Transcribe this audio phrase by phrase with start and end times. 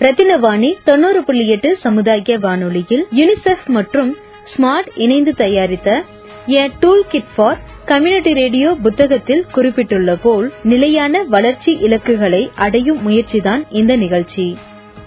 [0.00, 4.10] ரத்தினவாணி தொண்ணூறு புள்ளி எட்டு சமுதாய வானொலியில் யுனிசெஃப் மற்றும்
[4.52, 5.88] ஸ்மார்ட் இணைந்து தயாரித்த
[6.52, 13.96] a tool kit for community radio புத்தகத்தில் குறிப்பிட்டுள்ள போல் நிலையான வளர்ச்சி இலக்குகளை அடையும் முயற்சிதான் இந்த
[13.96, 14.46] நிகழ்ச்சி.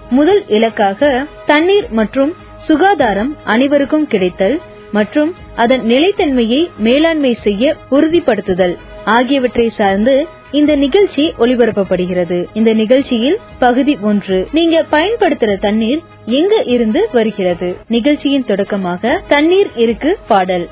[0.09, 1.11] முதல் இலக்காக
[1.45, 2.31] தண்ணீர் மற்றும்
[2.67, 4.55] சுகாதாரம் அனைவருக்கும் கிடைத்தல்
[4.93, 10.15] மற்றும் அதன் நிலைத்தன்மையை மேலாண்மை செய்ய உறுதிப்படுத்துதல் ஆகியவற்றை சார்ந்து
[10.51, 12.37] இந்த நிகழ்ச்சி ஒளிபரப்பப்படுகிறது.
[12.53, 14.47] இந்த நிகழ்ச்சியில் பகுதி ஒன்று.
[14.51, 17.69] நீங்க பயன்படுத்துற தண்ணீர் எங்க இருந்து வருகிறது?
[17.87, 20.65] நிகழ்ச்சியின் தொடக்கமாக தண்ணீர் இருக்கு பாடல்.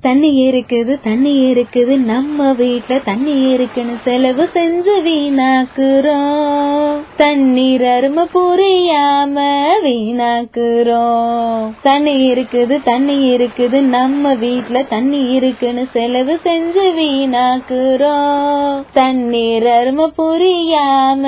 [0.00, 7.00] தண்ணி இருக்குது தண்ணி இருக்குது நம்ம வீட்ல தண்ணி இருக்குன்னு செலவு செஞ்சு வீணாக்குறோம்.
[7.16, 9.36] தண்ணீர் அருமை புரியாம
[9.84, 11.70] வீணாக்குறோம்.
[11.82, 18.82] தண்ணி இருக்குது தண்ணி இருக்குது நம்ம வீட்ல தண்ணி இருக்குன்னு செலவு செஞ்சு வீணாக்குறோம்.
[18.92, 21.24] தண்ணீர் அருமை புரியாம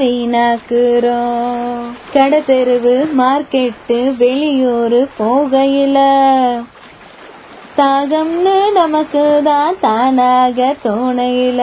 [0.00, 1.82] வீணாக்குறோம்.
[2.12, 5.98] கடை தெருவு மார்க்கெட்டு வெளியூர் போகையில
[7.76, 11.62] தாகம்னு நமக்கு தான் தானாக தோணையில.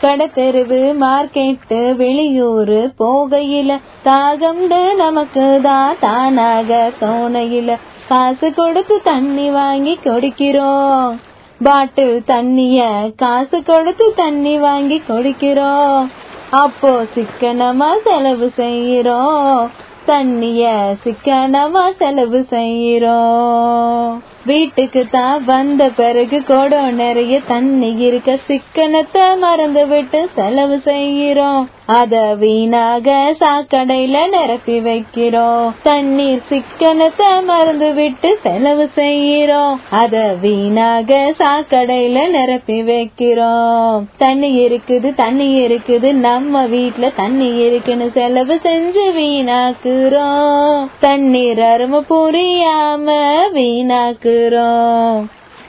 [0.00, 7.76] கடத்தெருவு மார்க்கெட்டு வெளியூரு போகையில தாகம்னு நமக்கு தான் தானாக தோணையில.
[8.08, 11.16] காசு கொடுத்து தண்ணி வாங்கி குடிக்கிறோம்.
[11.62, 16.06] பாட்டில் தண்ணிய காசு கொடுத்து தண்ணி வாங்கி குடிக்கிறோம்.
[16.50, 19.66] அப்போ சிக்கனமா செலவு செய்யறோம்
[20.06, 20.72] தண்ணிய
[21.04, 24.18] சிக்கனமா செலவு செய்யறோம்.
[24.44, 33.34] வீட்டுக்கு தான் வந்த பிறகு குடம் நிறைய தண்ணி இருக்க சிக்கனத்தை மறந்து விட்டு செலவு செய்கிறோம் அத வீணாக
[33.40, 35.72] சாக்கடையில நிரப்பி வைக்கிறோம்.
[35.82, 39.80] தண்ணீர் சிக்கனத்தை மறந்து விட்டு செலவு செய்கிறோம்.
[39.90, 44.02] அத வீணாக சாக்கடையில நிரப்பி வைக்கிறோம்.
[44.18, 46.12] தண்ணி இருக்குது தண்ணி இருக்குது.
[46.12, 50.86] நம்ம வீட்டுல தண்ணி இருக்குன்னு செலவு செஞ்சு வீணாக்குறோம்.
[51.00, 53.12] தண்ணீர் அருமை புரியாம
[53.54, 55.24] வீணாக்குறோம்.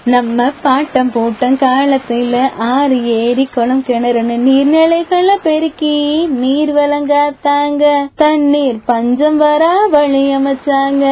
[0.08, 8.08] நம்ம பாட்டம் போட்டம் காலத்துல ஆறு ஏரி குளம் கிணறுன்னு நீர்நிலைகளை பெருக்கி நீர் வழங்காத்தாங்க.
[8.16, 11.06] தண்ணீர் பஞ்சம் வரா வழி அமைச்சாங்க.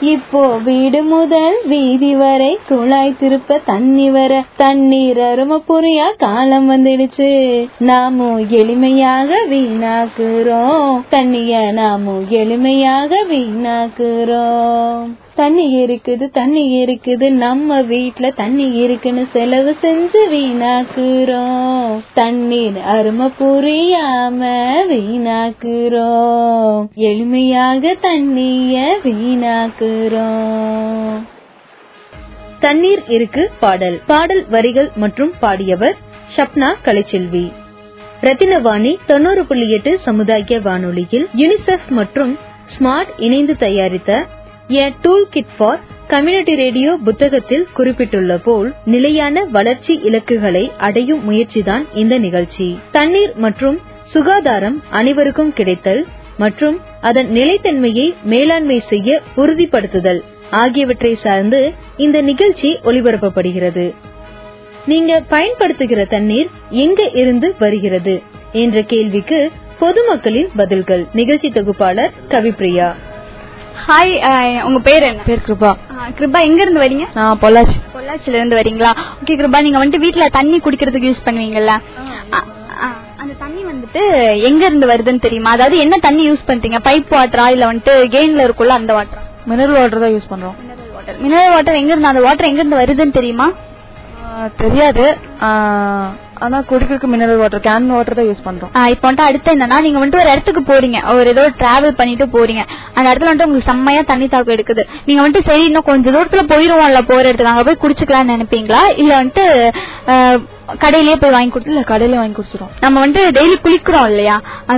[0.00, 7.32] இப்போ வீடு முதல் வீதி வரை குழாய் திருப்ப தண்ணி வர தண்ணீர் அருமை புரியா காலம் வந்துடுச்சு.
[7.78, 11.00] நாமும் எளிமையாக வீணாக்குறோம்.
[11.08, 15.12] தண்ணிய நாமும் எளிமையாக வீணாக்குறோம்.
[15.36, 22.00] தண்ணி இருக்குது தண்ணி இருக்குது நம்ம வீட்ல தண்ணி இருக்குன்னு செலவு செஞ்சு வீணாக்குறோம்.
[22.14, 24.40] தண்ணீர் அருமை புரியாம
[24.92, 26.86] வீணாக்குறோம்.
[26.94, 31.18] எளிமையாக தண்ணிய வீணாக்குறோம்.
[32.60, 34.00] தண்ணீர் இருக்கு பாடல்.
[34.06, 35.96] பாடல் வரிகள் மற்றும் பாடியவர்
[36.36, 37.52] ஷப்னா கலைச்செல்வி.
[38.22, 42.38] ரத்தினவாணி தொண்ணூறு புள்ளி எட்டு சமுதாய வானொலியில் யுனிசெஃப் மற்றும்
[42.78, 44.24] ஸ்மார்ட் இணைந்து தயாரித்த
[44.70, 52.18] a tool kit for community radio புத்தகத்தில் குறிப்பிட்டுள்ள போல் நிலையான வளர்ச்சி இலக்குகளை அடையும் முயற்சிதான் இந்த
[52.18, 52.78] நிகழ்ச்சி.
[52.90, 56.06] தண்ணீர் மற்றும் சுகாதாரம் அனைவருக்கும் கிடைத்தல்
[56.38, 63.94] மற்றும் அதன் நிலைத்தன்மையை மேலாண்மை செய்ய உறுதிப்படுத்துதல் ஆகியவற்றை சார்ந்து இந்த நிகழ்ச்சி ஒளிபரப்பப்படுகிறது.
[64.86, 68.22] நீங்க பயன்படுத்துகிற தண்ணீர் எங்க இருந்து வருகிறது?
[68.52, 71.06] என்ற கேள்விக்கு பொதுமக்களின் பதில்கள்.
[71.12, 72.94] நிகழ்ச்சி தொகுப்பாளர் கவிப்ரியா.
[73.84, 74.12] ஹாய்
[74.66, 75.22] உங்க பேர் என்ன?
[75.28, 75.70] பேர் கிருபா.
[76.18, 77.06] கிருபா எங்க இருந்து வரீங்க?
[77.18, 77.76] நான் பொள்ளாச்சி.
[77.96, 78.90] பொள்ளாச்சில இருந்து வரீங்களா?
[79.20, 81.72] ஓகே கிருபா நீங்க வந்துட்டு வீட்ல தண்ணி குடிக்கிறதுக்கு யூஸ் பண்ணுவீங்கல்ல?
[83.22, 84.02] அந்த தண்ணி வந்துட்டு
[84.48, 85.52] எங்க இருந்து வருதுன்னு தெரியுமா?
[85.56, 86.80] அதாவது என்ன தண்ணி யூஸ் பண்றீங்க?
[86.88, 90.56] பைப் வாட்டரா இல்ல வந்துட்டு கெயின்ல இருக்குல்ல அந்த வாட்டரா மினரல் வாட்டர் தான் யூஸ் பண்றோம்.
[90.62, 93.48] மினரல் வாட்டர் மினரல் வாட்டர் எங்க இருந்து அந்த வாட்டர் எங்க இருந்து வருதுன்னு தெரியுமா?
[94.62, 95.04] தெரியாது.
[96.44, 98.72] ஆனா குடிக்கிறதுக்கு மினரல் வாட்டர் கேன் வாட்டர் தான் யூஸ் பண்றோம்.
[98.94, 101.14] இப்போ வந்துட்டு அடுத்து என்னன்னா நீங்க வந்துட்டு ஒரு இடத்துக்கு போறீங்க.
[101.14, 102.64] ஒரு ஏதோ டிராவல் பண்ணிட்டு போறீங்க.
[102.94, 104.84] அந்த இடத்துல வந்துட்டு உங்களுக்கு செம்மையா தண்ணி தாக்கம் எடுக்குது.
[105.06, 107.54] நீங்க வந்துட்டு சரி இன்னும் கொஞ்சம் தூரத்துல போயிருவோம்ல போற இடத்துக்கு.
[107.54, 108.82] அங்க போய் குடிச்சுக்கலாம்னு நினைப்பீங்களா?
[108.96, 109.46] இல்ல வந்துட்டு
[110.08, 110.16] ஆ,
[110.82, 114.36] கடையிலேயே போய் வாங்கி கொடுத்து இல்ல கடையில வாங்கி குடிச்சிரும் நம்ம வந்து டெய்லி குளிக்கிறோம் இல்லையா?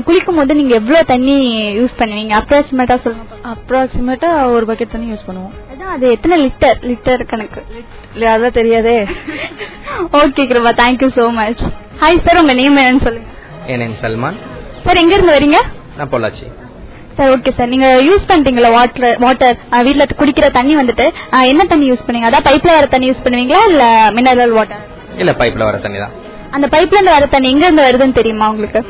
[0.08, 1.36] குளிக்கும் போது நீங்க எவ்வளவு தண்ணி
[1.78, 2.34] யூஸ் பண்ணுவீங்க?
[2.40, 3.38] அப்ராக்சிமேட்டா சொல்லுங்க.
[3.52, 5.54] அப்ராக்சிமேட்டா ஒரு பக்கெட் தண்ணி யூஸ் பண்ணுவோம்.
[5.72, 7.62] அதான் அது எத்தனை லிட்டர் லிட்டர் கணக்கு?
[8.14, 8.96] இல்ல அதெல்லாம் தெரியாதே.
[10.20, 10.72] Okay Kiruba.
[10.82, 11.64] Thank you so much
[12.02, 13.28] hi sir உங்க நேம் என்னன்னு சொல்லுங்க.
[13.72, 14.38] என் நேம் சல்மான்.
[14.86, 15.60] சார் எங்க இருந்து வரீங்க?
[16.00, 16.46] நான் பொள்ளாச்சி.
[17.16, 19.56] சார் ஓகே சார் நீங்க யூஸ் பண்றீங்களா வாட்டர் வாட்டர்
[19.86, 21.06] வீட்ல குடிக்கிற தண்ணி வந்துட்டு
[21.52, 22.30] என்ன தண்ணி யூஸ் பண்ணுவீங்க?
[22.30, 23.84] அதான் பைப்ல வர தண்ணி யூஸ் பண்ணுவீங்களா இல்ல
[24.18, 24.84] மினரல் வாட்டர்
[25.22, 26.14] இல்ல பைப்ல வர தண்ணி தான்.
[26.56, 28.82] அந்த பைப்ல இருந்து வர தண்ணி எங்க இருந்து வருதுன்னு தெரியுமா உங்களுக்கு?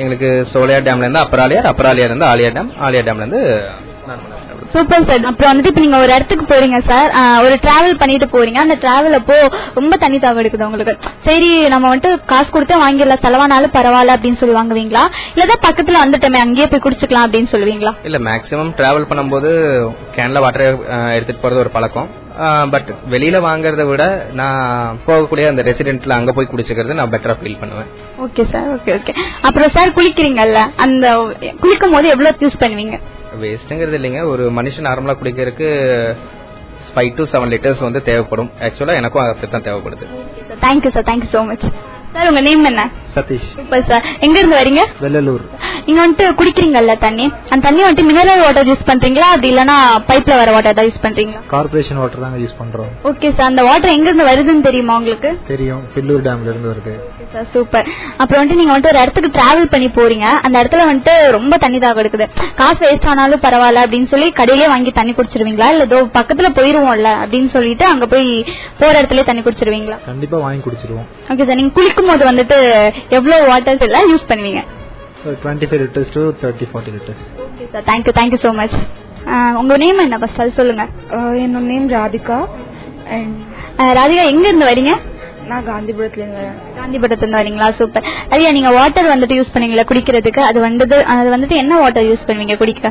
[0.00, 3.42] எங்களுக்கு சோலையார் டேம்ல இருந்து அப்பர் ஆலியார் அப்பர் ஆலியார் இருந்து ஆலியார் டேம் ஆலியார் டேம்ல இருந்து
[4.72, 5.24] சூப்பர் சார்.
[5.28, 7.08] அப்புறம் வந்துட்டு இப்ப நீங்க ஒரு இடத்துக்கு போறீங்க சார்.
[7.44, 8.58] ஒரு டிராவல் பண்ணிட்டு போறீங்க.
[8.64, 9.36] அந்த டிராவல் அப்போ
[9.78, 10.94] ரொம்ப தண்ணி தாகம் எடுக்குது உங்களுக்கு.
[11.26, 13.22] சரி நம்ம வந்துட்டு காசு கொடுத்தே வாங்கிடலாம்.
[13.24, 15.02] செலவானாலும் பரவாயில்ல அப்படின்னு சொல்லி வாங்குவீங்களா
[15.34, 17.92] இல்லதான் பக்கத்துல வந்துட்டோமே அங்கேயே போய் குடிச்சுக்கலாம் அப்படின்னு சொல்லுவீங்களா?
[18.10, 19.50] இல்ல மேக்ஸிமம் டிராவல் பண்ணும்போது
[20.18, 20.66] கேன்ல வாட்டர்
[21.16, 22.08] எடுத்துட்டு போறது ஒரு பழக்கம்.
[22.72, 24.04] பட் வெளியில வாங்குறத விட
[24.40, 27.88] நான் போகக்கூடிய அந்த ரெசிடென்ட்ல அங்க போய் குடிச்சுக்கிறது நான் பெட்டரா ஃபீல் பண்ணுவேன்.
[28.24, 29.14] ஓகே சார் ஓகே ஓகே
[29.48, 30.60] அப்புறம் சார் குளிக்கிறீங்கல்ல?
[30.84, 31.06] அந்த
[31.64, 32.98] குளிக்கும் போது எவ்வளவு யூஸ் பண்ணுவீங்க?
[33.42, 34.22] வேஸ்ட்ங்கிறது இல்லைங்க.
[34.32, 35.68] ஒரு மனுஷன் நார்மலா குடிக்கிறதுக்கு
[36.94, 38.50] ஃபைவ் டு செவன் லிட்டர்ஸ் வந்து தேவைப்படும்.
[38.66, 40.06] ஆக்சுவலா எனக்கும் அப்படி தான் தேவைப்படுது
[40.66, 41.66] thank you sir thank you so much
[42.14, 42.82] sir உங்க நேம் என்ன?
[43.14, 44.82] சதீஷ் சூப்பர் சார் எங்க இருந்து வரீங்க?
[45.02, 45.44] வெள்ளலூர்.
[45.86, 47.26] நீங்க வந்துட்டு குடிக்கிறீங்கல்ல தண்ணி.
[47.52, 49.28] அந்த தண்ணி வந்துட்டு மினரல் வாட்டர் யூஸ் பண்றீங்களா?
[49.34, 49.76] அப்படி இல்லனா
[50.08, 51.40] பைப்ல வர வாட்டர் தான் யூஸ் பண்றீங்களா?
[51.52, 52.90] கார்பரேஷன் வாட்டர் தாங்க யூஸ் பண்றோம்.
[53.10, 55.30] ஓகே சார் அந்த வாட்டர் எங்க இருந்து வருதுன்னு தெரியுமா உங்களுக்கு?
[55.50, 55.82] தெரியும்.
[55.94, 56.94] பில்லூர் டேம்ல இருந்து வருது.
[57.34, 57.88] சார் சூப்பர்
[58.20, 60.26] அப்புறம் வந்துட்டு நீங்க வந்துட்டு ஒரு இடத்துக்கு டிராவல் பண்ணி போறீங்க.
[60.46, 62.28] அந்த இடத்துல வந்துட்டு ரொம்ப தண்ணி தாகம் எடுக்குது
[62.60, 65.70] காசு வேஸ்ட் ஆனாலும் பரவாயில்ல அப்படின்னு சொல்லி கடையிலே வாங்கி தண்ணி குடிச்சிருவீங்களா?
[65.74, 68.28] இல்ல இதோ பக்கத்துல போயிருவோம்ல அப்படின்னு சொல்லிட்டு அங்க போய்
[68.80, 69.98] போற இடத்துல தண்ணி குடிச்சிருவீங்களா?
[70.10, 71.08] கண்டிப்பா வாங்கி குடிச்சிருவோம்.
[71.32, 72.56] ஓகே சார் நீங்க குளிக்கும் போது வந்துட்டு
[73.16, 74.60] எவ்வளவு வாட்டர்ஸ் எல்லாம் யூஸ் பண்ணுவீங்க?
[75.42, 78.76] Twenty five litres to thirty forty litres okay sir thank you thank you so much
[79.60, 80.84] உங்க நேம் என்ன ஃபர்ஸ்ட் அது சொல்லுங்க.
[81.42, 82.38] என்னோட name Radhika.
[83.14, 83.34] And
[83.80, 84.92] ah, Radhika எங்க இருந்து வரீங்க?
[85.50, 86.56] நான் காந்திபுரத்துல இருந்து வரேன்.
[86.78, 87.68] காந்திபுரத்துல இருந்து வரீங்களா?
[87.78, 90.42] சூப்பர் ஐயா நீங்க வாட்டர் வந்துட்டு யூஸ் பண்ணீங்களா குடிக்கிறதுக்கு?
[90.50, 92.86] அது வந்துட்டு அது வந்துட்டு என்ன வாட்டர் யூஸ் பண்ணுவீங்க குடிக்க?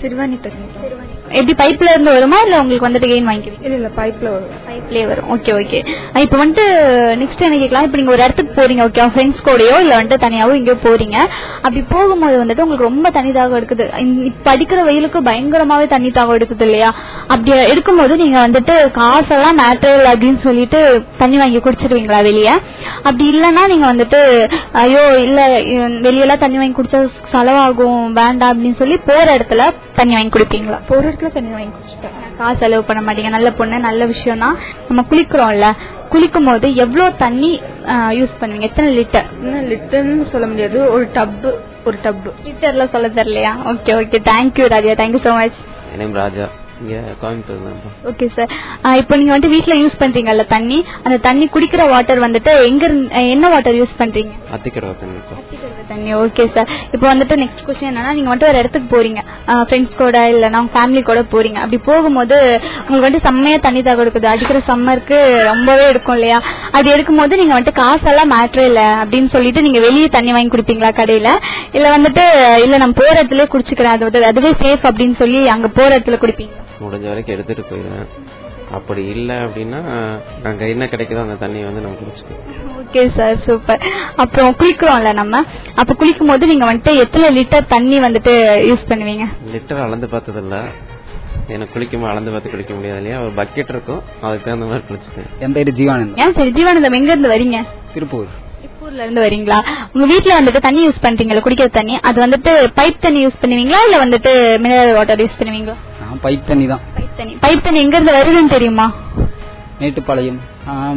[0.00, 0.66] சிறுவாணி தண்ணி.
[1.30, 3.64] எப்படி பைப்ல இருந்து வருமா இல்ல உங்களுக்கு வந்துட்டு கெயின் வாங்கிக்குவீங்க?
[3.66, 4.52] இல்ல இல்ல பைப்ல வரும்.
[4.68, 5.28] பைப்லயே வரும்.
[5.34, 5.78] ஓகே ஓகே
[6.24, 6.64] இப்போ வந்துட்டு
[7.22, 7.86] நெக்ஸ்ட் என்ன கேட்கலாம்?
[7.86, 11.16] இப்போ நீங்க ஒரு இடத்துக்கு போறீங்க ஓகே ஃப்ரெண்ட்ஸ் கூடயோ இல்ல வந்துட்டு தனியாவோ எங்கேயோ போறீங்க.
[11.62, 13.86] அப்படி போகும்போது வந்துட்டு உங்களுக்கு ரொம்ப தண்ணி தாகம் எடுக்குது.
[14.30, 16.90] இப்ப அடிக்கிற வெயிலுக்கு பயங்கரமாவே தண்ணி தாகம் எடுக்குது இல்லையா?
[17.28, 20.80] அப்படி எடுக்கும்போது நீங்க வந்துட்டு காசெல்லாம் மேட்டர் அப்படின்னு சொல்லிட்டு
[21.18, 22.54] தண்ணி வாங்கி குடிச்சிருவீங்களா வெளியே?
[23.02, 24.22] அப்படி இல்லைன்னா நீங்க வந்துட்டு
[24.84, 25.40] ஐயோ இல்ல
[26.06, 27.00] வெளியெல்லாம் தண்ணி வாங்கி குடிச்சா
[27.32, 27.86] செலவாகும்
[28.20, 29.64] வேண்டாம் அப்படின்னு சொல்லி போற இடத்துல
[29.98, 30.78] தண்ணி வாங்கி குடிப்பீங்களா?
[30.88, 33.30] போற இடத்துல தண்ணி வாங்கி குடிச்சிட்டேன் காசு செலவு பண்ண மாட்டீங்க.
[33.36, 34.58] நல்ல பொண்ணு நல்ல விஷயம் தான்
[34.88, 35.68] நம்ம குளிக்கிறோம்ல.
[36.12, 37.50] குளிக்கும் போது எவ்வளவு தண்ணி
[38.18, 38.68] யூஸ் பண்ணுவீங்க?
[38.70, 39.26] எத்தனை லிட்டர்?
[39.42, 40.78] இன்னும் லிட்டர்னு சொல்ல முடியாது.
[40.94, 41.50] ஒரு டப்பு
[41.88, 42.30] ஒரு டப்பு.
[42.46, 43.52] லிட்டர்ல சொல்ல தெரியலையா?
[43.72, 44.20] Okay okay.
[44.30, 44.94] Thank you Raja.
[45.02, 45.58] Thank you so much
[45.92, 46.46] N name Raja.
[46.82, 48.50] இங்க கோயம்புத்தூர் தான் ஓகே சார்
[49.00, 50.76] இப்போ நீங்க வந்துட்டு வீட்ல யூஸ் பண்றீங்கல்ல தண்ணி
[51.06, 52.84] அந்த தண்ணி குடிக்கிற வாட்டர் வந்துட்டு எங்க
[53.34, 54.32] என்ன வாட்டர் யூஸ் பண்றீங்க?
[54.56, 55.16] அத்திக்கடவை தண்ணி
[55.90, 59.20] தண்ணி ஓகே சார் இப்போ வந்துட்டு நெக்ஸ்ட் கொஸ்டின் என்னன்னா நீங்க வந்துட்டு ஒரு இடத்துக்கு போறீங்க.
[59.68, 61.58] ஃப்ரெண்ட்ஸ் கூட இல்ல நான் ஃபேமிலி கூட போறீங்க.
[61.64, 62.36] அப்படி போகும்போது
[62.84, 64.28] உங்களுக்கு வந்துட்டு செம்மையா தண்ணி தாக கொடுக்குது.
[64.32, 65.18] அடிக்கிற சம்மருக்கு
[65.50, 66.38] ரொம்பவே எடுக்கும் இல்லையா?
[66.74, 71.32] அப்படி எடுக்கும்போது நீங்க வந்துட்டு காசெல்லாம் மேட்ரே இல்ல அப்படின்னு சொல்லிட்டு நீங்க வெளியே தண்ணி வாங்கி குடிப்பீங்களா கடையில?
[71.78, 72.24] இல்ல வந்துட்டு
[72.66, 73.94] இல்ல நம்ம போற இடத்துல குடிச்சுக்கிறேன்.
[73.96, 76.54] அது வந்து அதுவே சேஃப் அப்படின்னு சொல்லி அங்க போற இடத்துல குடிப்பீங்க
[76.84, 78.08] முடிஞ்ச வரைக்கும் எடுத்துட்டு போயிடுவேன்
[78.76, 79.78] அப்படி இல்ல அப்படின்னா
[80.44, 82.42] நாங்க என்ன கிடைக்குதோ அந்த தண்ணியை வந்து நம்ம குடிச்சுக்கோம்
[82.80, 83.84] ஓகே சார் சூப்பர்
[84.22, 85.40] அப்புறம் குளிக்கிறோம்ல நம்ம?
[85.80, 88.32] அப்ப குளிக்கும் போது நீங்க வந்துட்டு எத்தனை லிட்டர் தண்ணி வந்துட்டு
[88.70, 89.24] யூஸ் பண்ணுவீங்க?
[89.54, 90.58] லிட்டர் அளந்து பார்த்தது இல்ல
[91.54, 93.18] எனக்கு குளிக்கும் அளந்து பார்த்து குளிக்க முடியாது இல்லையா?
[93.24, 94.00] ஒரு பக்கெட் இருக்கும்.
[94.24, 96.20] அதுக்கு தகுந்த மாதிரி குளிச்சுட்டேன் என் பேரு ஜீவானந்தம்.
[96.24, 97.58] ஏன் சரி ஜீவானந்தம் எங்க இருந்து வரீங்க?
[97.94, 98.28] திருப்பூர்.
[98.60, 99.58] திருப்பூர்ல இருந்து வரீங்களா?
[99.94, 101.94] உங்க வீட்ல வந்துட்டு தண்ணி யூஸ் பண்றீங்களா குடிக்கிற தண்ணி?
[102.10, 104.32] அது வந்துட்டு பைப் தண்ணி யூஸ் பண்ணுவீங்களா இல்ல வந்துட்டு
[104.64, 105.76] மினரல் வாட்டர் யூஸ் பண்ணுவீங்களா?
[106.08, 106.84] நான் பைப் தண்ணி தான்.
[106.98, 108.86] பைப் தண்ணி பைப் தண்ணி எங்க இருந்து வருதுன்னு தெரியுமா?
[109.80, 110.38] மேட்டுப்பாளையம்.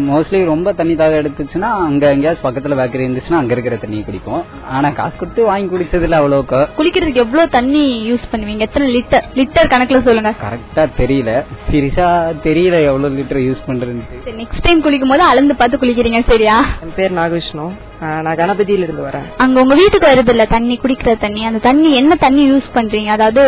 [0.05, 4.41] மோஸ்ட்லி ரொம்ப தண்ணி தாக எடுத்துச்சுன்னா அங்க எங்கேயாச்சும் பக்கத்துல பேக்கரி இருந்துச்சுன்னா அங்க இருக்கிற தண்ணியை குடிப்போம்.
[4.75, 8.65] ஆனா காசு கொடுத்து வாங்கி குடிச்சது இல்ல அவ்வளோக்கா குளிக்கிறதுக்கு எவ்வளவு தண்ணி யூஸ் பண்ணுவீங்க?
[8.67, 10.33] எத்தனை லிட்டர் லிட்டர் கணக்குல சொல்லுங்க.
[10.45, 11.33] கரெக்டா தெரியல.
[11.69, 12.09] சீரியஸா
[12.47, 16.57] தெரியல எவ்வளவு லிட்டர் யூஸ் பண்றேன்னு நெக்ஸ்ட் டைம் குளிக்கும் போது அளந்து பார்த்து குளிக்கிறீங்க சரியா?
[16.85, 17.67] என் பேர் நாகவிஷ்ணு.
[18.01, 19.25] நான் கணபதியில இருந்து வரேன்.
[19.37, 23.05] அங்க உங்க வீட்டுக்கு வருது இல்ல தண்ணி குடிக்கிற தண்ணி அந்த தண்ணி என்ன தண்ணி யூஸ் பண்றீங்க?
[23.07, 23.41] அதாவது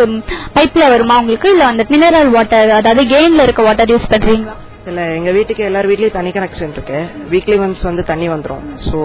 [0.58, 1.50] பைப்ல வருமா உங்களுக்கு?
[1.50, 4.54] இல்ல அந்த மினரல் வாட்டர் அதாவது கெயின்ல இருக்க வாட்டர் யூஸ் பண்றீங்களா?
[4.88, 7.00] இல்ல எங்க வீட்டுக்கு எல்லார் வீட்லயும் தண்ணி கனெக்ஷன் இருக்கு.
[7.32, 8.64] வீக்லி ஒன்ஸ் வந்து தண்ணி வந்துரும்.
[8.88, 9.00] சோ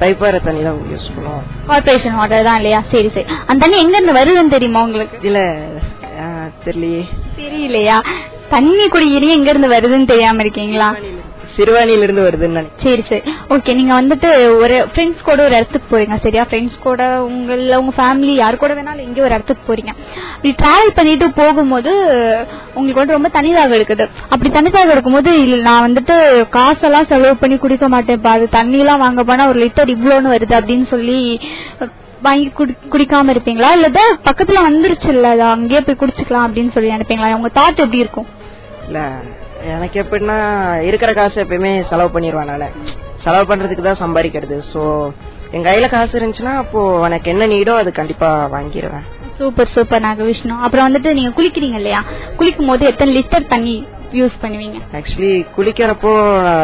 [0.00, 1.42] பைப் வர தண்ணி தான் யூஸ் பண்ணுவோம்.
[1.66, 2.80] கார்பரேஷன் வாட்டர் தான் இல்லையா?
[2.92, 3.26] சரி சரி.
[3.46, 5.32] அந்த தண்ணி எங்க இருந்து வருதுன்னு தெரியுமா உங்களுக்கு?
[6.22, 7.02] ஆஹ் தெரியலையே.
[7.36, 7.96] தெரியலையா?
[8.50, 10.88] தண்ணி குடிக்கிறீங்க எங்க இருந்து வருதுன்னு தெரியாம இருக்கீங்களா?
[11.58, 13.22] சிறுவாணியில இருந்து வருதுன்னு சரி சரி.
[13.50, 16.42] ஓகே நீங்க வந்துட்டு ஒரு ஃப்ரெண்ட்ஸ் கூட ஒரு இடத்துக்கு போறீங்க சரியா?
[16.44, 19.92] ஃப்ரெண்ட்ஸ் கூட உங்க இல்ல உங்க ஃபேமிலி யார் கூட வேணாலும் எங்கேயோ ஒரு இடத்துக்கு போறீங்க.
[20.34, 21.92] அப்படி டிராவல் பண்ணிட்டு போகும்போது
[22.74, 26.16] உங்களுக்கு வந்து ரொம்ப தனிதாக எடுக்குது அப்படி தனிதாக இருக்கும்போது இல்ல நான் வந்துட்டு
[26.50, 30.86] காசெல்லாம் செலவு பண்ணி குடிக்க மாட்டேன் பாரு தண்ணி எல்லாம் வாங்க போனா ஒரு லிட்டர் இவ்வளோன்னு வருது அப்படின்னு
[30.86, 31.18] சொல்லி
[32.22, 33.68] வாங்கி குடி- குடிக்காம இருப்பீங்களா?
[33.72, 33.88] இல்ல
[34.24, 37.34] பக்கத்துல வந்துருச்சு இல்ல அது அங்கேயே போய் குடிச்சுக்கலாம் அப்படின்னு சொல்லி நினைப்பீங்களா?
[37.34, 38.28] உங்க தாட் எப்படி இருக்கும்?
[38.88, 39.00] இல்ல
[39.64, 40.36] எனக்கு எப்படின்னா
[40.80, 42.68] இருக்கிற காசு எப்பயுமே செலவு பண்ணிடுவேன் நானு.
[43.16, 44.60] செலவு பண்றதுக்கு தான் சம்பாதிக்கிறது.
[44.74, 45.10] சோ
[45.50, 49.06] என் கையில காசு இருந்துச்சுன்னா அப்போ எனக்கு என்ன நீடோ அது கண்டிப்பா வாங்கிடுவேன்
[49.38, 52.04] சூப்பர் சூப்பர் நாக விஷ்ணு அப்புறம் வந்துட்டு நீங்க குளிக்கிறீங்க இல்லையா?
[52.36, 54.78] குளிக்கும் போது எத்தனை லிட்டர் தண்ணி யூஸ் பண்ணுவீங்க?
[54.92, 56.12] ஆக்சுவலி குளிக்கிறப்போ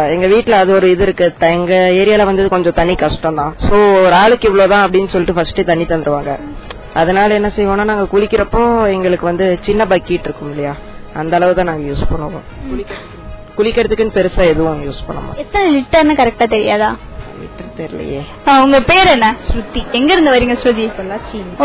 [0.08, 1.32] எங்க வீட்ல அது ஒரு இது இருக்கு.
[1.38, 5.66] த- எங்க ஏரியால வந்து கொஞ்சம் தண்ணி கஷ்டம் தான் சோ ஒரு ஆளுக்கு இவ்வளவுதான் அப்படின்னு சொல்லிட்டு ஃபர்ஸ்ட்
[5.66, 6.38] தண்ணி தந்துருவாங்க.
[6.94, 10.74] அதனால என்ன செய்வோம்னா நாங்க குளிக்கிறப்போ எங்களுக்கு வந்து சின்ன பக்கெட் இருக்கும் இல்லையா?
[11.20, 12.46] அந்த அளவு தான் நாங்க யூஸ் பண்ணுவோம்.
[13.56, 14.14] குளிக்கிறதுக்குன்னு.
[14.16, 15.42] பெருசா எதுவும் யூஸ் பண்ண மாட்டோம்.
[15.44, 16.88] எத்தனை லிட்டர்னு கரெக்டா தெரியாதா?
[17.78, 18.20] தெரியலையே.
[18.64, 19.28] உங்க பேர் என்ன?
[19.48, 19.82] ஸ்ருதி.
[19.98, 20.86] எங்க இருந்து வரீங்க ஸ்ருதி?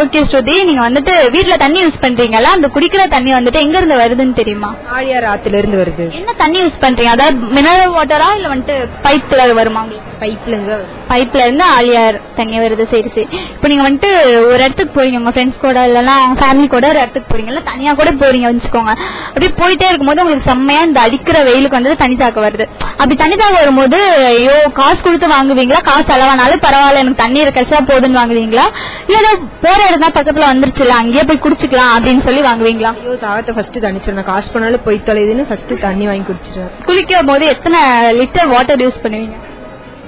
[0.01, 0.55] ஓகே ஸ்ருதி.
[0.69, 4.71] நீங்க வந்துட்டு வீட்ல தண்ணி யூஸ் பண்றீங்கல்ல அந்த குடிக்கிற தண்ணி வந்துட்டு எங்க இருந்து வருதுன்னு தெரியுமா?
[4.97, 6.05] ஆழியார் ஆத்துல இருந்து வருது.
[6.19, 7.13] என்ன தண்ணி யூஸ் பண்றீங்க?
[7.15, 9.83] அதாவது மினரல் வாட்டரா இல்ல வந்துட்டு பைப்ல வருமா?
[10.21, 10.77] பைப்ல இருந்து
[11.11, 12.83] பைப்ல இருந்து ஆலியார் தண்ணி வருது.
[12.93, 13.27] சரி சரி.
[13.53, 14.09] இப்போ நீங்க வந்துட்டு
[14.51, 15.19] ஒரு இடத்துக்கு போறீங்க.
[15.21, 17.51] உங்க ஃப்ரெண்ட்ஸ் கூட இல்லனா ஃபேமிலி கூட ஒரு இடத்துக்கு போறீங்க.
[17.53, 18.93] இல்ல தனியா கூட போறீங்க வச்சுக்கோங்க.
[19.27, 22.67] அப்படியே போயிட்டே இருக்கும்போது உங்களுக்கு செம்மையா இந்த அடிக்கிற வெயிலுக்கு வந்து தண்ணி தாக்க வருது.
[22.97, 23.99] அப்படி தண்ணி தாக்க வரும்போது
[24.33, 25.27] ஐயோ காசு கொடுத்து
[25.69, 25.87] வாங்குவீங்களா?
[25.89, 28.65] காசு செலவானாலும் பரவாயில்ல எனக்கு தண்ணி இருக்கச்சா போதுன்னு வாங்குவீங்களா?
[29.13, 29.27] இல்ல
[29.63, 32.91] போற இடம் தான் பக்கத்துல வந்துருச்சுல அங்கேயே போய் குடிச்சுக்கலாம் அப்படின்னு சொல்லி வாங்குவீங்களா?
[33.03, 34.27] ஐயோ தாகத்தை ஃபர்ஸ்ட் தணிச்சிடணும்.
[34.31, 36.73] காசு பண்ணாலும் போய் தொலைதுன்னு ஃபர்ஸ்ட் தண்ணி வாங்கி குடிச்சிடுவேன்.
[36.87, 37.79] குளிக்கும் போது எத்தனை
[38.19, 39.37] லிட்டர் வாட்டர் யூஸ் பண்ணுவீங்க?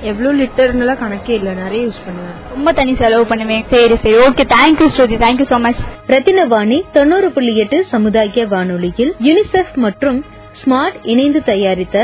[0.10, 1.50] எவ்வளவு லிட்டர்னுலாம் கணக்கே இல்ல.
[1.64, 2.38] நிறைய யூஸ் பண்ணுவேன்.
[2.54, 3.66] ரொம்ப தண்ணி செலவு பண்ணுவேன்.
[3.74, 4.16] சரி சரி.
[4.28, 5.18] Okay thank you Shruti.
[5.26, 10.20] Thank you so much Rathinavani தொண்ணூறு புள்ளி எட்டு சமுதாய வானொலியில் யுனிசெஃப் மற்றும்
[10.62, 11.98] ஸ்மார்ட் இணைந்து தயாரித்த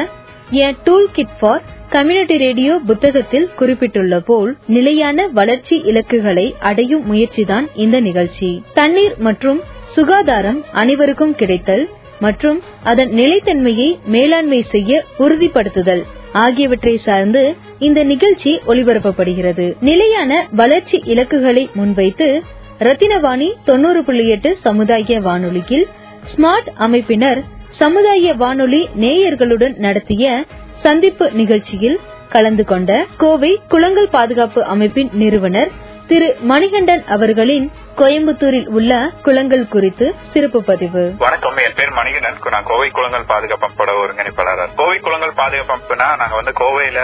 [0.60, 7.98] a tool kit for community radio புத்தகத்தில் குறிப்பிட்டுள்ள போல் நிலையான வளர்ச்சி இலக்குகளை அடையும் முயற்சிதான் இந்த
[8.00, 8.50] நிகழ்ச்சி.
[8.74, 9.60] தண்ணீர் மற்றும்
[9.96, 11.86] சுகாதாரம் அனைவருக்கும் கிடைத்தல்
[12.20, 16.04] மற்றும் அதன் நிலைத்தன்மையை மேலாண்மை செய்ய உறுதிப்படுத்துதல்
[16.44, 17.44] ஆகியவற்றை சார்ந்து
[17.80, 19.66] இந்த நிகழ்ச்சி ஒளிபரப்பப்படுகிறது.
[19.82, 22.30] நிலையான வளர்ச்சி இலக்குகளை முன்வைத்து
[22.80, 25.86] ரத்தினவாணி தொண்ணூறு புள்ளி எட்டு சமுதாய வானொலியில்
[26.34, 27.40] ஸ்மார்ட் அமைப்பினர்
[27.80, 30.26] சமுதாய வானொலி நேயர்களுடன் நடத்திய
[30.84, 35.72] சந்திப்பு நிகழ்ச்சியில் கலந்து கொண்ட கோவை குளங்கள் பாதுகாப்பு அமைப்பின் நிறுவனர்
[36.08, 41.14] திரு மணிகண்டன் அவர்களின் கோயம்புத்தூரில் உள்ள குளங்கள் குறித்து சிறப்பு பதிவு.
[41.18, 42.38] வணக்கம் என் பேர் மணிகண்டன்.
[42.52, 47.02] நான் கோவை குளங்கள் பாதுகாப்பு பட ஒருங்கிணைப்பாளர் கோவை குளங்கள் பாதுகாப்பு நாங்க வந்து கோவையில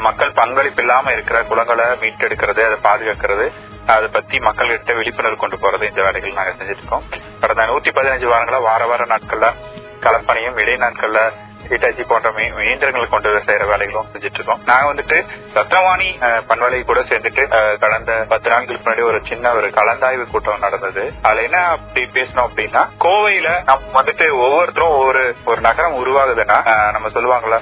[0.00, 3.46] மக்கள் பங்களிப்பு இல்லாம இருக்கிற குளங்களை மீட்டெடுக்கிறது அதை பாதுகாக்கிறது
[3.86, 7.04] அதை பத்தி மக்கள்கிட்ட விழிப்புணர்வு கொண்டு போறது இந்த வேலைகள் நாங்க செஞ்சிருக்கோம் இருக்கோம்.
[7.40, 9.52] கடந்த நூத்தி பதினஞ்சு வாரங்களா வார வார நாட்கள்ல
[10.00, 11.20] கலப்பனையும் இடை நாட்கள்ல
[11.68, 15.16] ஹிட்டாச்சி போன்ற இயந்திரங்கள் இயந்திரங்களை கொண்டு செய்யற வேலைகளும் செஞ்சுட்டு இருக்கோம் நாங்க வந்துட்டு
[15.56, 20.64] ரத்னவாணி அஹ், பண்பலை கூட சேர்ந்துட்டு அஹ், கடந்த பத்து நாட்களுக்கு முன்னாடி ஒரு சின்ன ஒரு கலந்தாய்வு கூட்டம்
[20.66, 21.04] நடந்தது.
[21.22, 26.58] அதுல என்ன அப்படி பேசணும் அப்படின்னா கோவையில நம்ம வந்துட்டு ஒவ்வொருத்தரும் ஒவ்வொரு ஒரு நகரம் உருவாகுதுன்னா
[26.94, 27.58] நம்ம சொல்லுவாங்கல்ல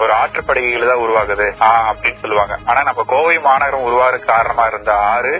[0.00, 0.44] ஒரு ஆற்றுப்படுகைகள்
[0.86, 2.54] தான் உருவாகுது ஆஹ், அப்படின்னு சொல்லுவாங்க.
[2.66, 5.32] ஆனா நம்ம கோவை மாநகரம் உருவாக காரணமா இருந்த ஆறு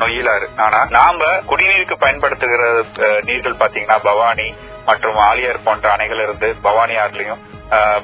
[0.00, 0.22] நொயிலாறு
[0.64, 2.62] ஆனா நாம குடிநீருக்கு பயன்படுத்துகிற
[3.04, 4.48] அஹ், நீர்கள் பாத்தீங்கன்னா பவானி
[4.86, 7.42] மற்றும் ஆலியார் போன்ற அணைகள் இருந்து பவானி ஆறுலயும்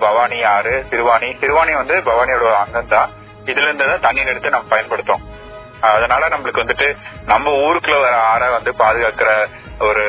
[0.01, 1.29] பவானி ஆறு சிறுவாணி.
[1.41, 3.11] சிறுவாணி வந்து பவானியோட அங்கம் தான்
[3.45, 5.25] இதுல இருந்து தான் தண்ணீர் எடுத்து நம்ம பயன்படுத்தோம்
[5.91, 6.89] அதனால நம்மளுக்கு வந்துட்டு
[7.25, 9.31] நம்ம ஊருக்குள்ள வர ஆற வந்து பாதுகாக்கிற
[9.79, 10.05] ஒரு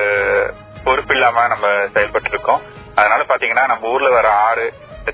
[0.84, 2.62] பொறுப்பு இல்லாம நம்ம செயல்பட்டு இருக்கோம்
[2.96, 4.66] அதனால பாத்தீங்கன்னா நம்ம ஊர்ல வர ஆறு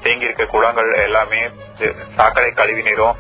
[0.02, 1.42] தேங்கி இருக்க குளங்கள் எல்லாமே
[2.16, 3.18] சாக்கடை கழிவு நீரும்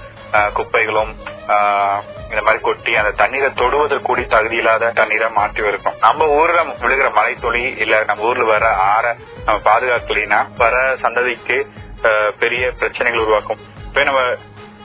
[0.55, 1.12] குப்பைகளும்
[1.48, 6.63] ஆஹ், இந்த மாதிரி கொட்டி அந்த தண்ணீரை தொடுவதற்கு கூடி தகுதி இல்லாத தண்ணீரை மாற்றி வருகிறோம் நம்ம ஊர்ல
[6.81, 9.05] விழுகிற மழை துளி இல்ல நம்ம ஊர்ல வர ஆற
[9.46, 11.57] நம்ம பாதுகாக்கலைன்னா வர சந்ததிக்கு
[12.03, 13.62] ஆஹ், பெரிய பிரச்சனைகள் உருவாக்கும்.
[13.86, 14.22] இப்ப நம்ம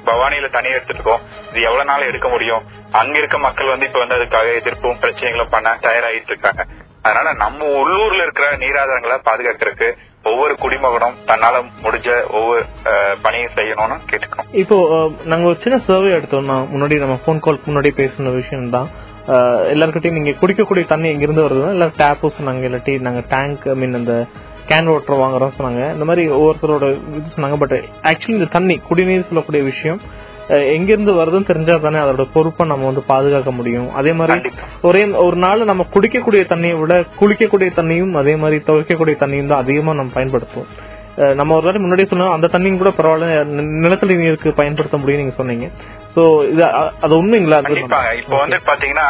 [0.07, 1.17] பவானியில தண்ணி எடுத்துட்டு
[1.51, 2.63] இது எவ்வளவு நாள் எடுக்க முடியும்?
[2.93, 6.63] அங்க இருக்க மக்கள் வந்து இப்ப வந்து அதுக்காக எதிர்ப்பும் பிரச்சனைகளும் பண்ண தயாராகிட்டு இருக்காங்க.
[7.03, 9.89] அதனால நம்ம உள்ளூர்ல இருக்கிற நீராதாரங்களை பாதுகாக்கிறதுக்கு
[10.31, 12.61] ஒவ்வொரு குடிமகனும் தன்னால முடிஞ்ச ஒவ்வொரு
[13.25, 14.49] பணியை பணியும் செய்யணும்னு கேட்டுக்கிறோம்.
[14.63, 14.77] இப்போ
[15.31, 18.89] நாங்க ஒரு சின்ன சர்வே எடுத்தோம்னா முன்னாடி நம்ம ஃபோன் கால் முன்னாடி பேசின விஷயம் தான்
[19.73, 23.99] எல்லாருக்கிட்டையும் நீங்க குடிக்கக்கூடிய தண்ணி எங்க இருந்து வருது இல்ல டேப் சொன்னாங்க இல்லாட்டி நாங்க டேங்க் ஐ மீன்
[24.01, 24.15] அந்த
[24.71, 25.83] கேன் வாட்டர் வாங்குறோம் சொன்னாங்க.
[25.95, 26.87] இந்த மாதிரி ஒவ்வொருத்தரோட
[27.19, 27.77] இது சொன்னாங்க பட்
[28.11, 30.01] ஆக்சுவலி இந்த தண்ணி குடிநீர் சொல்லக்கூடிய விஷயம்
[30.49, 33.89] அஹ், எங்க இருந்து வருதுன்னு தெரிஞ்சா தானே அதோட பொறுப்பை நம்ம வந்து பாதுகாக்க முடியும்.
[33.93, 34.37] அதே மாதிரி
[34.83, 39.93] ஒரே ஒரு நாள் நம்ம குடிக்கக்கூடிய தண்ணியை விட குளிக்கக்கூடிய தண்ணியும் அதே மாதிரி துவைக்கக்கூடிய தண்ணியும் தான் அதிகமா
[39.93, 40.71] நம்ம பயன்படுத்துவோம்.
[41.37, 43.27] நம்ம ஒரு வாட்டி முன்னாடியே சொன்னோம் அந்த தண்ணியும் கூட பரவாயில்ல
[43.83, 45.67] நிலத்தடி நீருக்கு பயன்படுத்த முடியும் நீங்க சொன்னீங்க.
[46.15, 46.63] சோ இது
[47.01, 47.59] அது உண்மைங்களா?
[48.23, 49.07] இப்போ வந்து பாத்தீங்கன்னா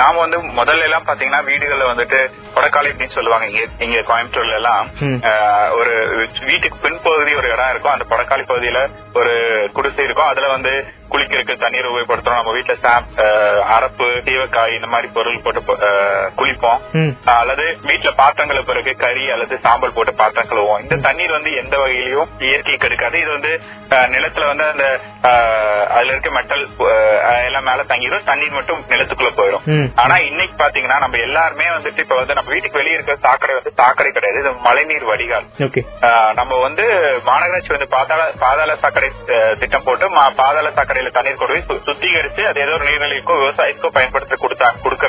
[0.00, 2.20] நாம வந்து முதல்ல எல்லாம் பாத்தீங்கன்னா வீடுகள்ல வந்துட்டு
[2.54, 3.46] கொடக்காலை அப்படின்னு சொல்லுவாங்க.
[3.50, 4.88] இங்க இங்க கோயம்புத்தூர்ல எல்லாம்
[5.80, 5.94] ஒரு
[6.48, 7.94] வீட்டுக்கு பின்பகுதி ஒரு இடம் இருக்கும்.
[7.94, 8.80] அந்த கொடக்காலி பகுதியில
[9.20, 9.34] ஒரு
[9.76, 10.30] குடிசை இருக்கும்.
[10.32, 10.72] அதுல வந்து
[11.12, 12.38] குளிக்கிறதுக்கு தண்ணீர் உபயோகப்படுத்துறோம்.
[12.40, 13.08] நம்ம வீட்டுல சாப்
[13.76, 15.60] அரப்பு தீவக்காய் இந்த மாதிரி பொருள் போட்டு
[16.38, 16.80] குளிப்போம்.
[17.40, 20.82] அல்லது வீட்டுல பாத்திரங்களை பிறகு கறி அல்லது சாம்பல் போட்டு பாத்திரம் கழுவுவோம்.
[20.84, 23.52] இந்த தண்ணீர் வந்து எந்த வகையிலயும் இயற்கை கெடுக்காது இது வந்து
[24.14, 24.86] நிலத்துல வந்து அந்த
[25.96, 26.64] அதுல இருக்க மெட்டல்
[27.48, 29.66] எல்லாம் மேல தங்கிடும் தண்ணீர் மட்டும் நிலத்துக்குள்ள போயிடும்.
[30.02, 34.10] ஆனா இன்னைக்கு பாத்தீங்கன்னா நம்ம எல்லாருமே வந்துட்டு இப்ப வந்து நம்ம வீட்டுக்கு வெளியே இருக்கிற சாக்கடை வந்து சாக்கடை
[34.12, 34.40] கிடையாது.
[34.42, 35.46] இது மழைநீர் வடிகால்.
[36.34, 36.86] நம்ம வந்து
[37.26, 39.10] மாநகராட்சி வந்து பாதாள பாதாள சாக்கடை
[39.60, 44.34] திட்டம் போட்டு பாதாள சாக்கடை நீர்நிலையில தண்ணீர் கொண்டு போய் சுத்திகரிச்சு அது ஏதோ ஒரு நீர்நிலைக்கோ விவசாயத்துக்கோ பயன்படுத்த
[44.36, 45.01] கொடுத்தா கொடுக்கறதா ம்.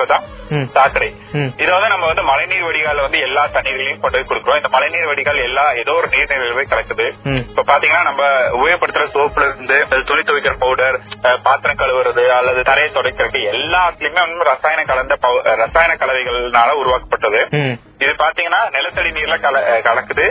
[0.73, 1.51] சாக்கடை ம்.
[1.57, 5.43] இது வந்து நம்ம வந்து மழைநீர் வடிகால் வந்து எல்லா தண்ணீர்களையும் கொண்டு போய் கொடுக்குறோம் இந்த மழைநீர் வடிகால்
[5.43, 7.05] எல்லா ஏதோ ஒரு நீர்நிலையில போய் கலக்குது.
[7.49, 8.23] இப்ப பாத்தீங்கன்னா நம்ம
[8.57, 10.99] உபயோகப்படுத்துற சோப்புல இருந்து துணி துவைக்கிற பவுடர்
[11.43, 17.41] பாத்திரம் கழுவுறது அல்லது தரையை துடைக்கிறதுக்கு எல்லாத்துலயுமே வந்து ரசாயன கலந்த பவு- ரசாயன கலவைகள்னால உருவாக்கப்பட்டது.
[18.03, 19.55] இது பாத்தீங்கன்னா நிலத்தடி நீர்ல கல
[19.87, 20.25] கலக்குது.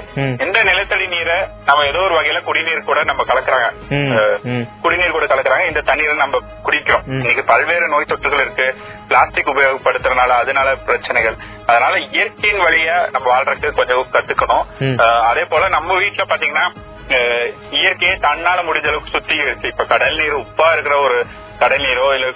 [0.44, 1.36] இந்த நிலத்தடி நீரை
[1.68, 3.68] நம்ம ஏதோ ஒரு வகையில குடிநீர் கூட நம்ம கலக்குறாங்க.
[4.84, 5.66] குடிநீர் கூட கலக்குறாங்க.
[5.72, 7.04] இந்த தண்ணீரை நம்ம குடிக்கிறோம்.
[7.18, 8.68] இன்னைக்கு பல்வேறு நோய் தொற்றுகள் இருக்கு.
[9.10, 11.36] பிளாஸ்டிக் உபயோகப்படுத்துறதுனால அதனால பிரச்சனைகள்.
[11.70, 14.64] அதனால இயற்கையின் வழியா நம்ம வாழ்றதுக்கு கொஞ்சம் கத்துக்கணும்.
[15.30, 16.66] அதே போல நம்ம வீட்டுல பாத்தீங்கன்னா
[17.78, 21.18] இயற்கையை தன்னால முடிஞ்ச அளவுக்கு சுத்திகரிச்சு இப்ப கடல் நீர் உப்பா இருக்கிற ஒரு
[21.62, 22.28] கடல் நீரோ இல்ல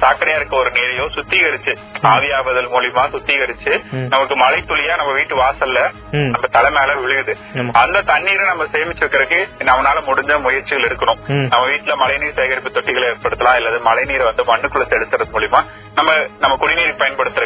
[0.00, 1.72] சாக்கடையா இருக்க ஒரு நீரையோ சுத்திகரிச்சு
[2.10, 3.72] ஆவியாவதல் மூலியமா சுத்திகரிச்சு.
[4.10, 5.78] நமக்கு மழை துளியா நம்ம வீட்டு வாசல்ல.
[6.26, 7.32] நம்ம தலை மேல விழுகுது.
[7.82, 9.38] அந்த தண்ணீரை நம்ம சேமிச்சு வைக்கிறதுக்கு
[9.68, 11.46] நம்மளால முடிஞ்ச முயற்சிகள் எடுக்கணும் ம்.
[11.48, 15.62] நம்ம வீட்டுல மழைநீர் சேகரிப்பு தொட்டிகளை ஏற்படுத்தலாம் இல்லது மழைநீரை வந்து மண்ணுக்குள்ள செலுத்துறது மூலியமா
[15.96, 16.10] நம்ம
[16.40, 17.44] நம்ம குடிநீர் பயன்படுத்துற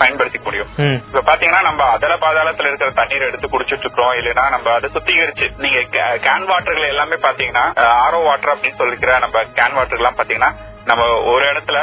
[0.00, 0.70] பயன்படுத்திக்க முடியும்.
[1.08, 5.80] இப்ப பாத்தீங்கன்னா நம்ம அதல பாதாளத்துல இருக்கிற தண்ணீரை எடுத்து குடிச்சிட்டு இருக்கோம் இல்லைன்னா நம்ம அதை சுத்திகரிச்சு நீங்க
[6.26, 7.64] கேன் வாட்டர்கள் எல்லாமே பாத்தீங்கன்னா
[8.00, 10.50] ஆரோ வாட்டர் அப்படின்னு சொல்லிக்கிற நம்ம கேன் வாட்டர் எல்லாம் பாத்தீங்கன்னா
[10.90, 11.78] நம்ம ஒரு இடத்துல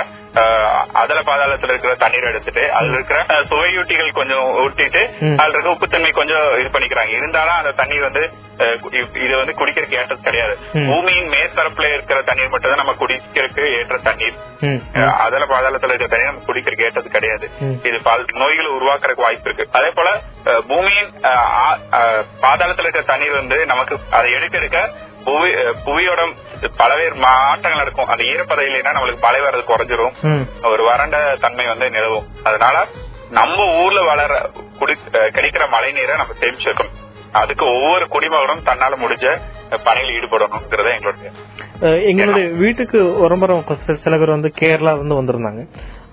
[1.01, 3.19] அதல பாதாளத்துல இருக்கிற தண்ணீர் எடுத்துட்டு அதுல இருக்கிற
[3.51, 5.01] சுவையூட்டிகள் கொஞ்சம் ஊட்டிட்டு.
[5.41, 8.23] அதுல இருக்க உப்புத்தன்மை கொஞ்சம் இது பண்ணிக்கிறாங்க இருந்தாலும் அந்த தண்ணீர் வந்து
[9.25, 10.53] இது வந்து குடிக்கிறதுக்கு ஏற்றது கிடையாது.
[10.89, 14.37] பூமியின் மேற்பரப்புல இருக்கிற தண்ணீர் மட்டும் தான் நம்ம குடிக்கிறதுக்கு ஏற்ற தண்ணீர்
[15.25, 17.45] அதல பாதாளத்துல இருக்கிற தண்ணீர் நம்ம குடிக்கிறதுக்கு ஏற்றது கிடையாது.
[17.89, 20.09] இது பல நோய்களை உருவாக்குறதுக்கு வாய்ப்பு இருக்கு அதே போல
[20.69, 21.11] பூமியின்
[22.45, 24.79] பாதாளத்துல இருக்கிற தண்ணீர் வந்து நமக்கு அதை எடுக்க எடுக்க
[25.25, 25.49] புவி
[25.85, 26.21] புவியோட
[26.79, 30.15] பலவேறு மாற்றங்கள் நடக்கும் அந்த ஈரப்பதம் இல்லைன்னா நம்மளுக்கு மழை வர்றது குறைஞ்சிரும்.
[30.71, 32.27] ஒரு வறண்ட தன்மை வந்து நிலவும்.
[32.49, 32.85] அதனால
[33.37, 34.33] நம்ம ஊர்ல வளர
[34.79, 34.93] குடி
[35.37, 36.97] கிடைக்கிற மழை நீரை நம்ம சேமிச்சு வைக்கணும்
[37.39, 39.25] அதுக்கு ஒவ்வொரு குடிமகனும் தன்னால முடிஞ்ச
[39.87, 41.29] பணியில் ஈடுபடணுங்கிறத எங்களுடைய
[42.11, 43.67] எங்களுடைய வீட்டுக்கு உரம்பரம்
[44.05, 45.63] சில பேர் வந்து கேரளா இருந்து வந்திருந்தாங்க.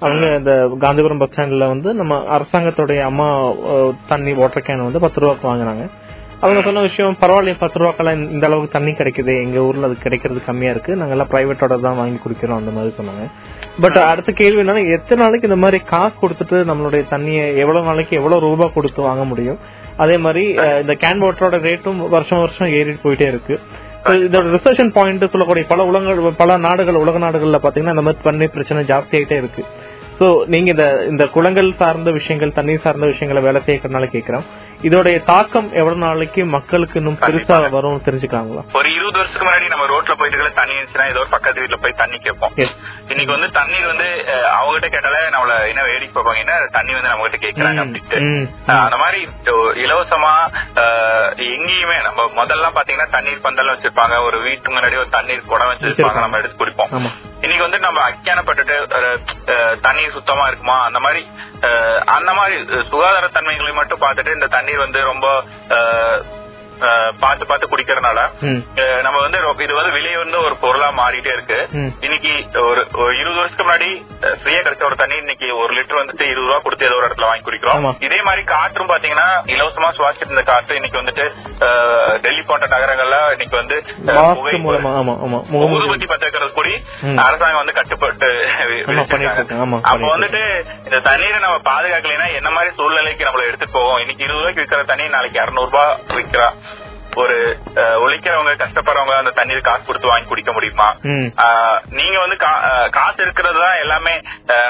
[0.04, 3.28] அவங்க இந்த காந்திபுரம் பஸ் ஸ்டாண்ட்ல வந்து நம்ம அரசாங்கத்துடைய அம்மா
[4.10, 5.86] தண்ணி வாட்டர் கேன் வந்து பத்து ரூபாய்க்கு வாங்கினாங்க.
[6.40, 10.70] அவங்க சொன்ன விஷயம் பரவாயில்லையே பத்து ரூபாக்கெல்லாம் இந்த அளவுக்கு தண்ணி கிடைக்குது எங்க ஊர்ல அது கிடைக்கிறது கம்மியா
[10.70, 10.96] இருக்கு.
[10.96, 13.30] நாங்க எல்லாம் பிரைவேட்டோட தான் வாங்கி குடிக்கிறோம் அந்த மாதிரி சொன்னாங்க.
[13.80, 18.40] பட் அடுத்த கேள்வி என்னன்னா எத்தனை நாளைக்கு இந்த மாதிரி காசு கொடுத்துட்டு நம்மளுடைய தண்ணியை எவ்வளவு நாளைக்கு எவ்வளவு
[18.40, 19.58] ரூபாய் கொடுத்து வாங்க முடியும்?
[19.96, 20.48] அதே மாதிரி
[20.80, 23.60] இந்த கேன் வாட்டரோட ரேட்டும் வருஷம் வருஷம் ஏறிட்டு போயிட்டே இருக்கு.
[24.06, 28.46] So, இதோட ரிசர்ஷன் பாயிண்ட் சொல்லக்கூடிய பல உலகங்கள் பல நாடுகள் உலக நாடுகள்ல பாத்தீங்கன்னா இந்த மாதிரி தண்ணி
[28.46, 29.64] பிரச்சனை ஜாஸ்தி ஆயிட்டே இருக்கு.
[30.20, 34.46] சோ நீங்க இந்த இந்த குளங்கள் சார்ந்த விஷயங்கள் தண்ணீர் சார்ந்த விஷயங்களை வேலை செய்யறதுனால கேக்குறோம்
[34.86, 40.14] இதோடைய தாக்கம் எவ்வளவு நாளைக்கு மக்களுக்கு இன்னும் பெருசா வரும் தெரிஞ்சுக்காங்களா ஒரு இருபது வருஷத்துக்கு முன்னாடி நம்ம ரோட்ல
[40.14, 42.54] போயிட்டு தண்ணி இருந்துச்சுன்னா ஏதோ ஒரு பக்கத்து வீட்டுல போய் தண்ணி கேட்போம்.
[43.10, 44.08] இன்னைக்கு வந்து தண்ணீர் வந்து
[44.52, 46.42] அவங்ககிட்ட கேட்டாலே நம்மள என்ன வேடிக்கை பார்ப்பாங்க?
[46.44, 48.20] என்ன தண்ணி வந்து நம்ம கிட்ட கேக்குறாங்க ம், அப்படின்ட்டு
[48.78, 49.20] அந்த மாதிரி
[49.84, 50.32] இலவசமா
[51.50, 54.14] எங்கேயுமே நம்ம முதல்ல பாத்தீங்கன்னா தண்ணீர் பந்தல் வச்சிருப்பாங்க.
[54.26, 56.24] ஒரு வீட்டு முன்னாடி ஒரு தண்ணீர் குடம் வச்சிருப்பாங்க.
[56.24, 56.92] நம்ம எடுத்து குடிப்போம்.
[57.40, 60.76] இன்னைக்கு வந்து நம்ம அக்கியானப்பட்டுட்டு அஹ், தண்ணீர் சுத்தமா இருக்குமா?
[60.84, 61.22] அந்த மாதிரி
[62.10, 62.56] அந்த மாதிரி
[62.90, 65.26] சுகாதார தன்மைகளை மட்டும் பார்த்துட்டு இந்த தண்ணீர் வந்து ரொம்ப
[67.22, 68.20] பார்த்து பார்த்து குடிக்கிறதுனால
[69.06, 71.58] நம்ம வந்து இது வந்து விலை வந்து ஒரு பொருளா மாறிட்டே இருக்கு.
[72.06, 72.32] இன்னைக்கு
[72.68, 72.80] ஒரு
[73.20, 73.88] இருபது வருஷத்துக்கு முன்னாடி
[74.40, 77.46] ஃப்ரீயா கிடைச்ச ஒரு தண்ணி இன்னைக்கு ஒரு லிட்டர் வந்துட்டு இருபது ரூபா கொடுத்து ஏதோ ஒரு இடத்துல வாங்கி
[77.48, 77.76] குடிக்கிறோம்.
[78.08, 81.24] இதே மாதிரி காற்றும் பாத்தீங்கன்னா இலவசமா சுவாசிட்டு இருந்த காற்று இன்னைக்கு வந்துட்டு
[82.26, 83.76] டெல்லி போன்ற நகரங்கள்ல இன்னைக்கு வந்து
[85.78, 86.74] ஊதுபத்தி பத்த வைக்கிறது கூடி.
[87.26, 88.30] அரசாங்கம் வந்து கட்டுப்பட்டு
[89.90, 90.42] அப்ப வந்துட்டு
[90.88, 93.98] இந்த தண்ணீரை நம்ம பாதுகாக்கலைன்னா என்ன மாதிரி சூழ்நிலைக்கு நம்மள எடுத்துட்டு போவோம்?
[94.04, 96.48] இன்னைக்கு இருபது ரூபாய்க்கு விற்கிற தண்ணி நாளைக்கு இருநூறு ரூபாய் விற்கிறா.
[97.16, 97.36] ஒரு
[97.76, 100.88] அஹ், உழைக்கிறவங்க கஷ்டப்படுறவங்க அந்த தண்ணீர் காசு கொடுத்து வாங்கி குடிக்க முடியுமா?
[101.96, 102.36] நீங்க வந்து
[102.92, 104.14] காசு இருக்கிறது தான் எல்லாமே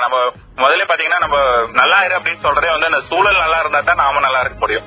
[0.02, 0.16] நம்ம
[0.58, 1.38] முதல்ல பாத்தீங்கன்னா நம்ம
[1.74, 4.86] நல்லா இரு அப்படின்னு சொல்றதே வந்து அந்த சூழல் நல்லா இருந்தா தான் நாம நல்லா இருக்க முடியும்.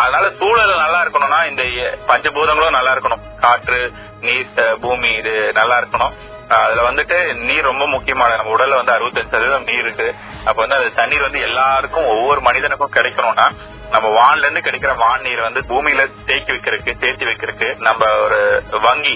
[0.00, 1.62] அதனால சூழல் நல்லா இருக்கணும்னா இந்த
[2.10, 3.24] பஞ்சபூதங்களும் நல்லா இருக்கணும்.
[3.40, 3.80] காற்று
[4.20, 6.14] நீர் பூமி இது நல்லா இருக்கணும்.
[6.58, 7.16] அதுல வந்துட்டு
[7.48, 10.08] நீர் ரொம்ப முக்கியமான நம்ம உடல்ல வந்து அறுபத்தஞ்சு சதவீதம் நீர் இருக்கு.
[10.48, 13.46] அப்ப வந்து அந்த தண்ணீர் வந்து எல்லாருக்கும் ஒவ்வொரு மனிதனுக்கும் கிடைக்கணும்னா
[13.94, 18.40] நம்ம வான்ல இருந்து கிடைக்கிற வான் நீர் வந்து பூமியில தேக்கி வைக்கிறதுக்கு சேர்த்து வைக்கிறதுக்கு நம்ம ஒரு
[18.86, 19.14] வங்கி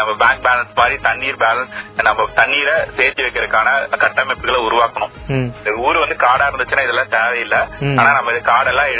[0.00, 1.74] நம்ம பேங்க் பேலன்ஸ் மாதிரி தண்ணீர் பேலன்ஸ்
[2.08, 5.14] நம்ம தண்ணீரை சேர்த்து வைக்கிறதுக்கான கட்டமைப்புகளை உருவாக்கணும்.
[5.58, 7.60] இந்த ஊர் வந்து காடா இருந்துச்சுன்னா இதெல்லாம் தேவையில்லை.
[8.00, 8.90] ஆனா நம்ம இது காடெல்லாம்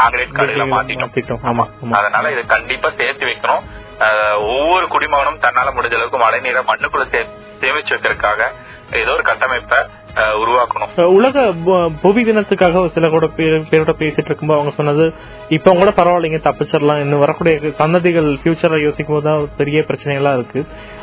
[0.00, 1.94] காங்கிரீட் காடுகளை மாத்திட்டோம்.
[2.00, 3.64] அதனால இதை கண்டிப்பா சேர்த்து வைக்கணும்.
[4.48, 7.04] ஒவ்வொரு குடிமகனும் தன்னால முடிஞ்ச அளவுக்கு மழை நீரை மண்ணுக்குள்ள
[7.60, 8.40] சேமிச்சு வைக்கிறதுக்காக
[8.92, 9.78] ஏதோ ஒரு கட்டமைப்பை
[10.42, 10.92] உருவாக்கணும்.
[11.16, 11.38] உலக
[12.02, 15.06] புவி தினத்துக்காக ஒரு சில கூட பேர் பேரோட பேசிட்டு இருக்கும்போது அவங்க சொன்னது
[15.56, 17.02] இப்ப கூட பரவாயில்லைங்க தப்பிச்சிடலாம்.
[17.04, 20.62] இன்னும் வரக்கூடிய சந்ததிகள் ஃபியூச்சரை யோசிக்கும் போது தான் பெரிய பிரச்சனைகளா இருக்கு.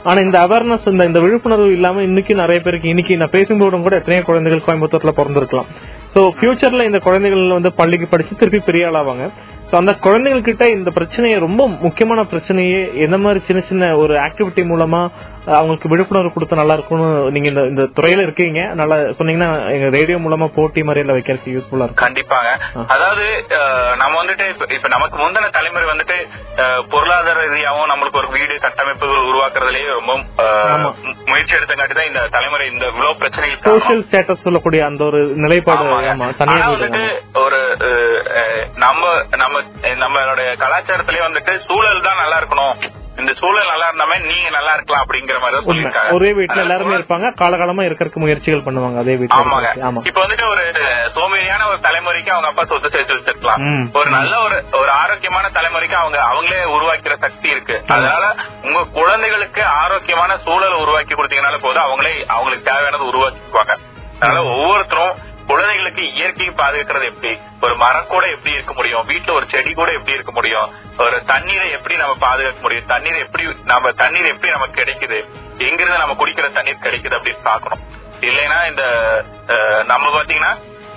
[0.09, 4.23] ஆனா இந்த அவேர்னஸ் இந்த இந்த விழிப்புணர்வு இல்லாம இன்னைக்கு நிறைய பேருக்கு இன்னைக்கு நான் பேசும்போதும் கூட எத்தனையோ
[4.29, 5.69] குழந்தைகள் கோயம்புத்தூர்ல பிறந்திருக்கலாம்.
[6.15, 9.25] சோ ஃபியூச்சர்ல இந்த குழந்தைகள் வந்து பள்ளிக்கு படிச்சு திருப்பி பெரிய ஆளாவாங்க.
[9.69, 14.63] சோ அந்த குழந்தைகள் கிட்ட இந்த பிரச்சனையை ரொம்ப முக்கியமான பிரச்சனையே எந்த மாதிரி சின்ன சின்ன ஒரு ஆக்டிவிட்டி
[14.71, 15.01] மூலமா
[15.59, 18.59] அவங்களுக்கு விழிப்புணர்வு கொடுத்தா நல்லா இருக்கும்னு நீங்க இந்த இந்த துறையில இருக்கீங்க.
[18.81, 22.07] நல்லா சொன்னீங்கன்னா எங்க ரேடியோ மூலமா போட்டி மாதிரில வைக்கிறதுக்கு யூஸ்ஃபுல்லா இருக்கும்.
[22.07, 22.49] கண்டிப்பாங்க.
[22.87, 23.45] அதாவது
[23.97, 26.27] நம்ம வந்துட்டு இப்ப- நமக்கு முந்தின தலைமுறை வந்துட்டு
[26.89, 30.13] பொருளாதார ரீதியாகவும் நம்மளுக்கு ஒரு வீடு கட்டமைப்புகள் உருவாக்குறதுலயே ரொம்ப
[31.25, 37.19] முயற்சி எடுத்தங்காட்டி தான் இந்த தலைமுறை இந்த இவ்வளவு பிரச்சனைகள் சோஷியல் ஸ்டேட்டஸ் சொல்லக்கூடிய அந்த ஒரு நிலைப்பாடு வந்துட்டு
[37.33, 37.77] ஒரு
[38.75, 42.75] நம்ம நம்ம நம்மளுடைய கலாச்சாரத்திலேயே வந்துட்டு சூழல் தான் நல்லா இருக்கணும்.
[43.17, 45.67] இந்த சூழல் நல்லா இருந்தாமே நீங்க நல்லா இருக்கலாம் அப்படிங்கிற மாதிரி தான்.
[45.67, 46.13] சொல்லியிருக்காங்க.
[46.13, 47.27] ஒரே வீட்டுல எல்லாருமே இருப்பாங்க.
[47.41, 49.69] காலகாலமா இருக்கறதுக்கு முயற்சிகள் பண்ணுவாங்க அதே வீட்டுல ஆமாங்க.
[50.09, 50.63] இப்ப வந்துட்டு ஒரு
[51.15, 53.91] சோம்பேறியான ஒரு தலைமுறைக்கு அவங்க அப்பா சொத்து சேர்த்து வச்சிருக்கலாம்.
[53.93, 57.77] ஒரு நல்ல ஒரு ஒரு ஆரோக்கியமான தலைமுறைக்கு அவங்க அவங்களே உருவாக்கிற சக்தி இருக்கு.
[57.87, 58.23] அதனால
[58.63, 61.83] உங்க குழந்தைகளுக்கு ஆரோக்கியமான சூழலை உருவாக்கி கொடுத்தீங்கனால போதும்.
[61.83, 63.75] அவங்களே அவங்களுக்கு தேவையானது உருவாக்கிக்குவாங்க.
[64.19, 65.13] அதனால ஒவ்வொருத்தரும்
[65.53, 67.31] குழந்தைகளுக்கு இயற்கையை பாதுகாக்கிறது எப்படி?
[67.65, 69.07] ஒரு மரம் கூட எப்படி இருக்க முடியும்?
[69.11, 70.69] வீட்டுல ஒரு செடி கூட எப்படி இருக்க முடியும்?
[71.05, 72.89] ஒரு தண்ணீரை எப்படி நம்ம பாதுகாக்க முடியும்?
[72.93, 75.19] தண்ணீரை எப்படி நம்ம தண்ணீர் எப்படி நமக்கு கிடைக்குது?
[75.67, 77.83] எங்கிருந்து நம்ம குடிக்கிற தண்ணீர் கிடைக்குது அப்படின்னு பாக்கணும்
[78.27, 78.83] இல்லைன்னா இந்த
[79.89, 80.53] நம்ம பாத்தீங்கன்னா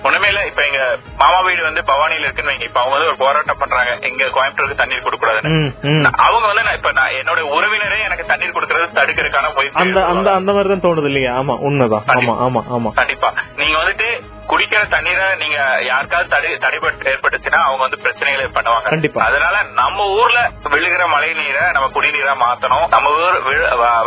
[0.07, 0.41] ஒண்ணுமே இல்ல.
[0.49, 0.81] இப்ப எங்க
[1.21, 2.67] மாமா வீடு வந்து பவானியில இருக்குன்னு வைங்க.
[2.69, 3.93] இப்ப அவங்க வந்து ஒரு போராட்டம் பண்றாங்க.
[4.09, 6.11] எங்க கோயம்புத்தூருக்கு தண்ணீர் கொடுக்க கூடாதுன்னு.
[6.27, 10.53] அவங்க வந்து நான் இப்ப நான் என்னோட உறவினரே எனக்கு தண்ணீர் கொடுக்கறது தடுக்கிறதுக்கான முயற்சி அந்த அந்த அந்த
[10.53, 11.33] மாதிரி தான் தோணுது இல்லையா?
[11.41, 12.07] ஆமா உண்மைதான்.
[12.17, 12.93] ஆமா ஆமா ஆமா.
[13.01, 13.31] கண்டிப்பா.
[13.57, 14.09] நீங்க வந்துட்டு
[14.49, 18.83] குடிக்கிற தண்ணீரை நீங்க யாருக்காவது தடை தடைபட்டு ஏற்பட்டுச்சுன்னா அவங்க வந்து பிரச்சனைகளை பண்ணுவாங்க.
[18.83, 19.25] கண்டிப்பா.
[19.25, 22.89] அதனால நம்ம ஊர்ல விழுகிற மழை நீரை நம்ம குடிநீரா மாத்தணும்.
[22.89, 23.41] நம்ம ஊர்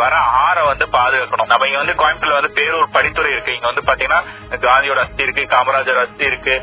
[0.02, 1.50] வர ஆற வந்து பாதுகாக்கணும்.
[1.52, 3.54] நம்ம இங்க வந்து கோயம்புத்தூர்ல வந்து பேரூர் படித்துறை இருக்கு.
[3.54, 6.54] இங்க வந்து பாத்தீங்கன்னா காந்தியோட அஸ்தி இருக்கு காமராஜர் அஸ்தி இருக்கு.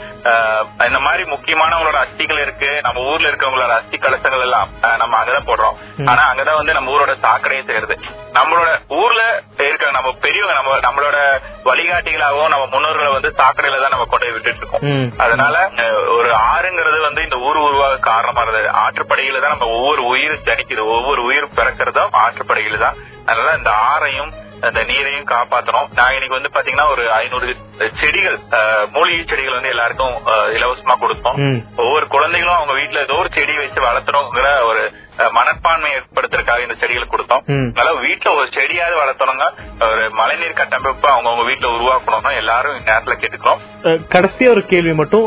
[0.80, 2.82] இந்த மாதிரி முக்கியமானவங்களோட அஸ்திகள் இருக்கு.
[2.82, 6.10] நம்ம ஊர்ல இருக்கவங்களோட அஸ்தி கலசங்கள் எல்லாம் நம்ம அங்கதான் போடுறோம்.
[6.10, 7.96] ஆனா அங்கதான் வந்து நம்ம ஊரோட சாக்கடையும் சேருது.
[8.34, 11.18] நம்மளோட ஊர்ல இருக்க நம்ம பெரியவங்க நம்ம நம்மளோட
[11.64, 13.34] வழிகாட்டிகளாகவும் நம்ம முன்னோர்களை வந்து
[13.68, 15.14] சாக்கடையில தான் நம்ம கொண்டு விட்டுட்டு இருக்கோம்.
[15.24, 15.56] அதனால
[16.18, 18.70] ஒரு ஆறுங்கிறது வந்து இந்த ஊர் உருவாக காரணமா இருந்தது.
[18.84, 23.00] ஆற்றுப்படுகையில தான் நம்ம ஒவ்வொரு உயிர் ஜனிக்குது ஒவ்வொரு உயிர் பிறக்கிறதும் ஆற்றுப்படுகையில தான்.
[23.30, 24.34] அதனால இந்த ஆறையும்
[24.68, 25.90] அந்த நீரையும் காப்பாத்தணும்.
[25.98, 27.48] நாங்க இன்னைக்கு வந்து பாத்தீங்கன்னா ஒரு ஐநூறு
[28.02, 28.38] செடிகள்
[28.96, 30.16] மூலிகை செடிகள் வந்து எல்லாருக்கும்
[30.58, 31.38] இலவசமா கொடுத்தோம்.
[31.84, 34.84] ஒவ்வொரு குழந்தைகளும் அவங்க வீட்டுல ஏதோ ஒரு செடி வச்சு வளர்த்தணுங்கிற ஒரு
[35.38, 37.44] மனப்பான்மை ஏற்படுத்துறதுக்காக இந்த செடிகளை கொடுத்தோம்.
[37.70, 39.46] அதனால வீட்டுல ஒரு செடியாவது வளர்த்தணுங்க
[39.88, 42.06] ஒரு மழைநீர் கட்டமைப்பு அவங்கவுங்க வீட்டுல உருவாக்கணும்னு
[42.40, 43.62] எல்லாரும் இந்நேரத்துல கேட்டுக்கிறோம்.
[44.14, 45.26] கடைசியா ஒரு கேள்வி மட்டும்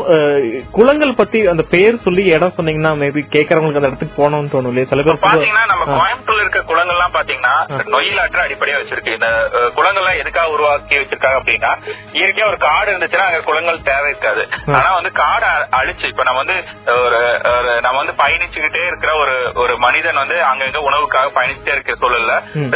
[0.71, 5.03] குளங்கள் பத்தி அந்த பெயர் சொல்லி இடம் சொன்னீங்கன்னா மேபி கேக்குறவங்களுக்கு அந்த இடத்துக்கு போகணும்னு தோணும் இல்லையா சில
[5.03, 5.85] பேர் பாத்தீங்கன்னா நம்ம.
[5.93, 7.53] கோயம்புத்தூர்ல இருக்க குளங்கள்லாம் பாத்தீங்கன்னா
[7.93, 9.15] நொயிலாற்று அடிப்படையா வச்சிருக்கு.
[9.17, 11.71] இந்த அஹ், குளங்கள்லாம் எதுக்காக உருவாக்கி வச்சிருக்காங்க அப்படின்னா
[12.15, 14.43] இயற்கையா ஒரு காடு இருந்துச்சுன்னா அங்க குளங்கள் தேவை இருக்காது.
[14.75, 15.49] ஆனா வந்து காடை
[15.79, 16.57] அழிச்சு இப்ப நம்ம வந்து
[17.01, 17.19] ஒரு
[17.53, 22.33] ஒரு நம்ம வந்து பயணிச்சுக்கிட்டே இருக்கிற ஒரு ஒரு மனிதன் வந்து அங்கங்க உணவுக்காக பயணிச்சுட்டே இருக்கிற சூழல்ல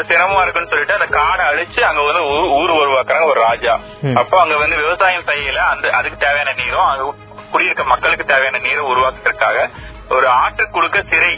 [0.07, 2.23] சிரமமா இருக்குன்னு சொல்லிட்டு அந்த காடை அழிச்சு அங்க வந்து
[2.55, 3.73] ஊர் உருவாக்குறாங்க ஒரு ராஜா.
[4.15, 7.05] அப்போ அங்க வந்து விவசாயம் செய்யல அந்த அதுக்கு தேவையான நீரும் அங்க
[7.51, 9.57] குடியிருக்க மக்களுக்கு தேவையான நீரை உருவாக்குறதுக்காக
[10.09, 11.33] ஒரு ஆற்று குறுக்க சிறை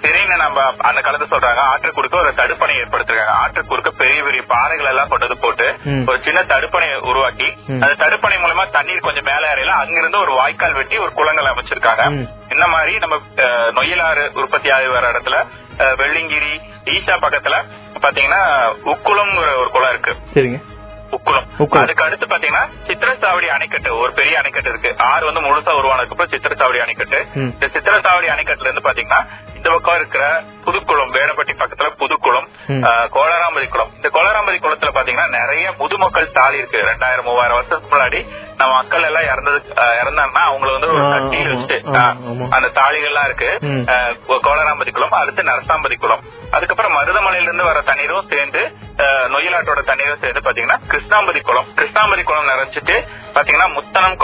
[0.00, 4.90] சிறைன்னு நம்ம அந்த காலத்துல சொல்றாங்க ஆற்று குறுக்க ஒரு தடுப்பணை ஏற்படுத்திருக்காங்க ஆற்று குறுக்க பெரிய பெரிய பாறைகள்
[4.90, 5.66] எல்லாம் கொண்டு வந்து போட்டு.
[6.08, 7.48] ஒரு சின்ன தடுப்பணை உருவாக்கி.
[7.76, 12.04] அந்த தடுப்பணை மூலமா தண்ணீர் கொஞ்சம் மேல ஏறையில அங்கிருந்து ஒரு வாய்க்கால் வெட்டி ஒரு குளங்கள் அமைச்சிருக்காங்க.
[12.54, 15.38] இந்த மாதிரி நம்ம அஹ், நொய்யலாறு உற்பத்தி ஆகி வர இடத்துல
[15.98, 16.52] வெள்ளிங்கிரி
[16.92, 17.56] ஈஷா பக்கத்துல
[18.02, 18.42] பாத்தீங்கன்னா
[18.92, 20.60] உக்குளம்ங்கிற ஒரு குளம் இருக்கு சரிங்க
[21.12, 21.82] உக்குளம் உக்குளம்.
[21.82, 26.80] அதுக்கு அடுத்து பாத்தீங்கன்னா சித்திரசாவடி அணைக்கட்டு ஒரு பெரிய அணைக்கட்டு இருக்கு ஆறு வந்து முழுசா உருவானதுக்கு அப்புறம் சித்திரசாவடி
[26.84, 27.18] அணைக்கட்டு.
[27.42, 29.20] இந்த சித்திரசாவடி அணைக்கட்டுல இருந்து பாத்தீங்கன்னா
[29.64, 32.48] இந்த பக்கம் இருக்கிற புதுக்குளம் வேடப்பட்டி பக்கத்துல புதுக்குளம்
[33.12, 33.94] கோளராம்பதி குளம்.
[33.94, 36.78] இந்த கோளராம்பதி குளத்துல பாத்தீங்கன்னா நிறைய முதுமக்கள் தாலி இருக்கு.
[36.78, 42.50] ரெண்டாயிரம் மூவாயிரம் வருஷத்துக்கு முன்னாடி நம்ம மக்கள் எல்லாம் இறந்தது இறந்தாங்கன்னா அவங்கள வந்து ஒரு ஆமா, வச்சுட்டு.
[42.50, 43.58] அந்த தாலிகள்லாம் இருக்கு.
[43.60, 43.82] ம்.
[43.86, 46.20] ஆஹ், கோ- கோளராம்பதி குளம் அடுத்து நரசாம்பதி குளம்.
[46.50, 51.64] அதுக்கப்புறம் மருதமலையில இருந்து வர தண்ணீரும் சேர்ந்து நொய்யலாற்றோட தண்ணீரும் சேர்ந்து பாத்தீங்கன்னா கிருஷ்ணாம்பதி குளம்.
[51.74, 54.16] கிருஷ்ணாம்பதி குளம் நிறைஞ்சிட்டு பாத்தீங்கன்னா முத்தனம்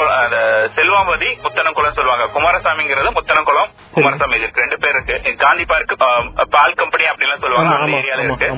[0.76, 2.40] செல்வாம்பதி முத்தனம் குளம் சொல்லுவாங்க.
[2.40, 5.29] குமாரசாமிங்கிறது முத்தனம் குளம் குமாரசாமி இதுக்கு ரெண்டு பேர் இருக்கு.
[5.36, 5.94] காந்தி பார்க்
[6.50, 8.48] பால் கம்பெனி அப்படிலாம் சொல்லுவாங்க அந்த ஏரியால இருக்கு.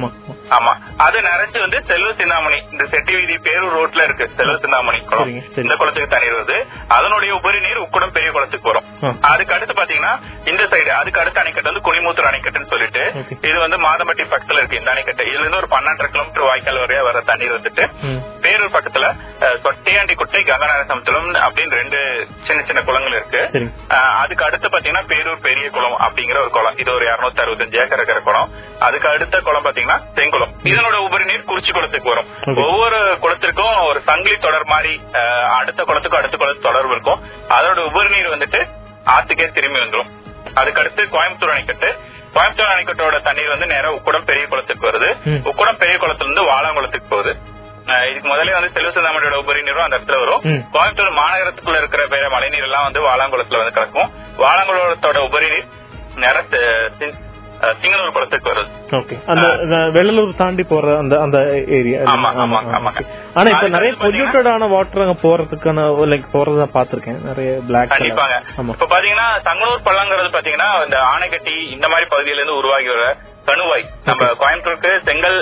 [0.57, 0.73] ஆமா.
[1.07, 2.59] அது நிறைஞ்சு வந்து செல்வ சிந்தாமணி.
[2.73, 4.27] இந்த செட்டி வீதி பேரூர் ரோட்ல இருக்கு.
[4.39, 5.33] செல்வ சிந்தாமணி குளம்.
[5.63, 6.59] இந்த குளத்துக்கு தண்ணீர் வருது
[6.97, 8.89] அதனுடைய உபரி நீர் உக்குடம் பெரிய குளத்துக்கு வரும்.
[9.33, 10.15] அதுக்கு அடுத்து பாத்தீங்கன்னா
[10.51, 13.03] இந்த சைடு அதுக்கு அடுத்த அணைக்கட்டு வந்து குனிமூத்தூர் அணைக்கட்டுன்னு சொல்லிட்டு.
[13.49, 15.29] இது வந்து மாதம்பட்டி பக்கத்துல இருக்கு இந்த அணைக்கட்டு.
[15.31, 17.87] இதுல இருந்து ஒரு பன்னெண்டரை கிலோமீட்டர் வாய்க்கால் வரையா வர தண்ணீர் வந்துட்டு.
[18.45, 19.07] பேரூர் பக்கத்துல
[19.65, 21.99] சொட்டையாண்டி குட்டை கங்கநாத சமுத்திரம் அப்படின்னு ரெண்டு
[22.47, 23.41] சின்ன சின்ன குளங்கள் இருக்கு.
[24.23, 26.79] அதுக்கு அடுத்து பாத்தீங்கன்னா பேரூர் பெரிய குளம் அப்படிங்கிற ஒரு குளம்.
[26.83, 28.51] இது ஒரு இருநூத்தி அறுபத்தஞ்சு ஏக்கர் இருக்கிற குளம்.
[28.87, 30.42] அதுக்கு அடுத்த குளம் பாத்தீங்கன்னா செங்குளம்.
[30.71, 32.29] இதனோட உபரி நீர் குறிச்சி குளத்துக்கு வரும்.
[32.65, 34.93] ஒவ்வொரு குளத்திற்கும் ஒரு சங்கிலி தொடர் மாதிரி
[35.59, 37.23] அடுத்த குளத்துக்கும் அடுத்த குளத்து தொடர்பு இருக்கும்.
[37.59, 38.61] அதோட உபரி நீர் வந்துட்டு
[39.15, 40.11] ஆத்துக்கே திரும்பி வந்துரும்.
[40.61, 41.91] அதுக்கு அடுத்து கோயம்புத்தூர் அணைக்கட்டு.
[42.35, 45.11] கோயம்புத்தூர் அணைக்கட்டோட தண்ணீர் வந்து நேரா உக்குடம் பெரிய குளத்துக்கு வருது.
[45.51, 47.35] உக்குடம் பெரிய குளத்துல இருந்து வாலாங்குளத்துக்கு போகுது.
[48.11, 50.43] இதுக்கு முதல்ல வந்து செல்வசிந்தாமணியோட உபரி நீரும் அந்த இடத்துல வரும்.
[50.75, 55.69] கோயம்புத்தூர் மாநகரத்துக்குள்ள இருக்கிற பேர மழைநீர் எல்லாம் வந்து வாலாங்குளத்துல வந்து கிடக்கும் வாழங்குளத்தோட உபரி நீர்
[56.23, 56.39] நேர
[57.81, 59.17] சிங்கனூர் குளத்துக்கு வருது ஓகே.
[59.27, 59.45] அந்த
[59.93, 61.39] வெள்ளலூர் தாண்டி போற அந்த அந்த
[61.77, 61.99] ஏரியா.
[62.13, 63.03] ஆமா, ஆமா, ஆமாங்க.
[63.35, 68.39] ஆனா இப்ப நிறைய பொல்யூட்டடான வாட்டர் அங்க போறதுக்கான லைக் போறத பாத்திருக்கேன் நிறைய பிளாக் கண்டிப்பாங்க.
[68.59, 68.73] ஆமா.
[68.77, 73.05] இப்ப பாத்தீங்கன்னா தங்கனூர் பள்ளங்கிறது பாத்தீங்கன்னா இந்த ஆணைக்கட்டி இந்த மாதிரி பகுதியில இருந்து உருவாகி வர
[73.47, 73.85] கணுவாய்.
[74.05, 75.39] நம்ம கோயம்புத்தூருக்கு செங்கல்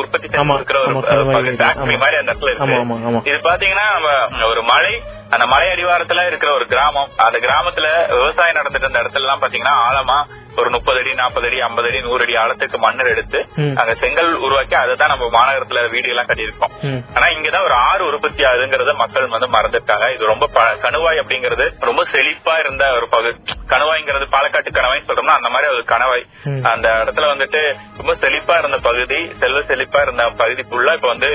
[0.00, 2.00] உற்பத்தி ஆமா, செஞ்சு இருக்கிற ஆமா, ஒரு கணுவாய் ஃபேக்டரி ஆமா.
[2.02, 3.12] மாதிரி அந்த இடத்துல ஆமா, ஆமா, ஆமா.
[3.12, 4.92] இருக்கு இது பாத்தீங்கன்னா நம்ம ஒரு மலை
[5.34, 7.08] அந்த மலை அடிவாரத்துல இருக்கிற ஒரு கிராமம்.
[7.24, 10.18] அந்த கிராமத்துல விவசாயம் நடந்துட்டு இருந்த இடத்துல எல்லாம் பாத்தீங்கன்னா ஆழமா
[10.58, 13.74] ஒரு முப்பது அடி நாற்பது அடி ஐம்பது அடி நூறு அடி ஆழத்துக்கு மண்ணர் எடுத்து ம்.
[13.80, 15.56] அங்க செங்கல் உருவாக்கி அதை தான் நம்ம மாநகரத்துல
[15.92, 16.72] வீடு எல்லாம் கட்டியிருக்கோம்.
[17.16, 20.46] ஆனா இங்கதான் ஒரு ஆறு உற்பத்தி ஆகுதுங்கிறத மக்கள் வந்து மறந்துட்டாங்க இது ரொம்ப
[20.84, 23.36] கணுவாய் அப்படிங்கிறது ரொம்ப செழிப்பா இருந்த ஒரு பகுதி
[23.72, 26.24] கணுவாய்ங்கிறது பாலக்காட்டு கணவாய் சொல்றோம்னா அந்த மாதிரி ஒரு கணவாய்.
[26.70, 27.62] அந்த இடத்துல வந்துட்டு
[27.98, 31.30] ரொம்ப செழிப்பா இருந்த பகுதி செல்வ செழிப்பா இருந்த பகுதி ஃபுல்லா இப்ப வந்து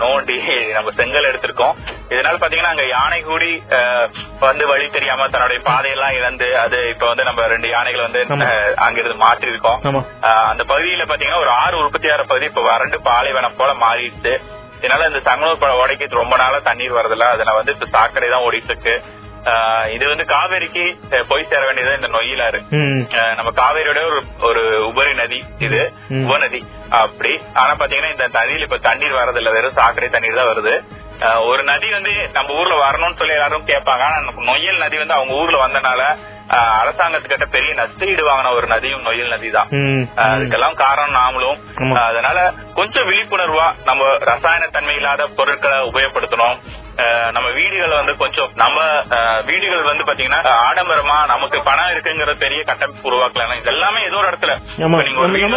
[0.00, 0.36] நோண்டி
[0.74, 1.74] நம்ம செங்கல் எடுத்திருக்கோம்
[2.10, 3.50] இதனால பாத்தீங்கன்னா அங்க யானை கூடி
[4.42, 6.30] வந்து வழி தெரியாம தன்னுடைய பாதையெல்லாம் இழந்து
[6.62, 8.20] அது இப்ப வந்து நம்ம ரெண்டு யானைகள் வந்து
[8.76, 9.78] அங்கிருந்து மாற்றிருக்கோம்.
[9.88, 10.02] ஆமா.
[10.28, 14.34] ஆஹ் அந்த பகுதியில பாத்தீங்கன்னா ஒரு ஆறு உற்பத்தியாகிற பகுதி இப்ப வறண்டு பாலைவனம் போல மாறிடுச்சு.
[14.80, 17.26] இதனால இந்த தங்கனூர் உடைக்கு ரொம்ப நாளா தண்ணீர் வரதில்ல.
[17.34, 18.94] அதுல வந்து இப்ப சாக்கடை தான் ஓடிட்டு இருக்கு
[19.94, 20.82] இது வந்து காவேரிக்கு
[21.28, 22.08] போய் சேர வேண்டியது இந்த
[23.20, 25.80] ஆஹ் நம்ம காவேரியோட ஒரு ஒரு உபரி நதி இது.
[26.22, 26.60] உபநதி.
[27.02, 27.32] அப்படி.
[27.54, 29.52] ஆனா பாத்தீங்கன்னா இந்த நதியில இப்ப தண்ணீர் வரதில்ல.
[29.52, 30.74] வெறும் சாக்கடை தண்ணீர் தான் வருது.
[31.50, 34.02] ஒரு நதி வந்து நம்ம ஊர்ல வரணும்னு சொல்லி எல்லாரும் கேட்பாங்க.
[34.08, 34.18] ஆனா
[34.50, 36.00] நொய்யல் நதி வந்து அவங்க ஊர்ல வந்தனால
[36.48, 39.68] அரசாங்கத்துக்கிட்ட பெரிய நஷ்டஈடு வாங்கின ஒரு நதியும் நொய்யல் நதி தான்
[40.16, 41.58] அதுக்கெல்லாம் காரணம் நாமளும்.
[41.94, 46.58] அதனால கொஞ்சம் விழிப்புணர்வா நம்ம ரசாயன தன்மை இல்லாத பொருட்களை உபயோகப்படுத்தணும்.
[47.32, 48.78] நம்ம வீடுகள் வந்து கொஞ்சம் நம்ம
[49.46, 54.52] வீடுகள் வந்து பாத்தீங்கன்னா ஆடம்பரமா நமக்கு பணம் இருக்குங்கிற பெரிய கட்டமைப்பு உருவாக்கலாம் இது எல்லாமே ஏதோ ஒரு இடத்துல.
[54.76, 55.48] நீங்க ஒரு வீடு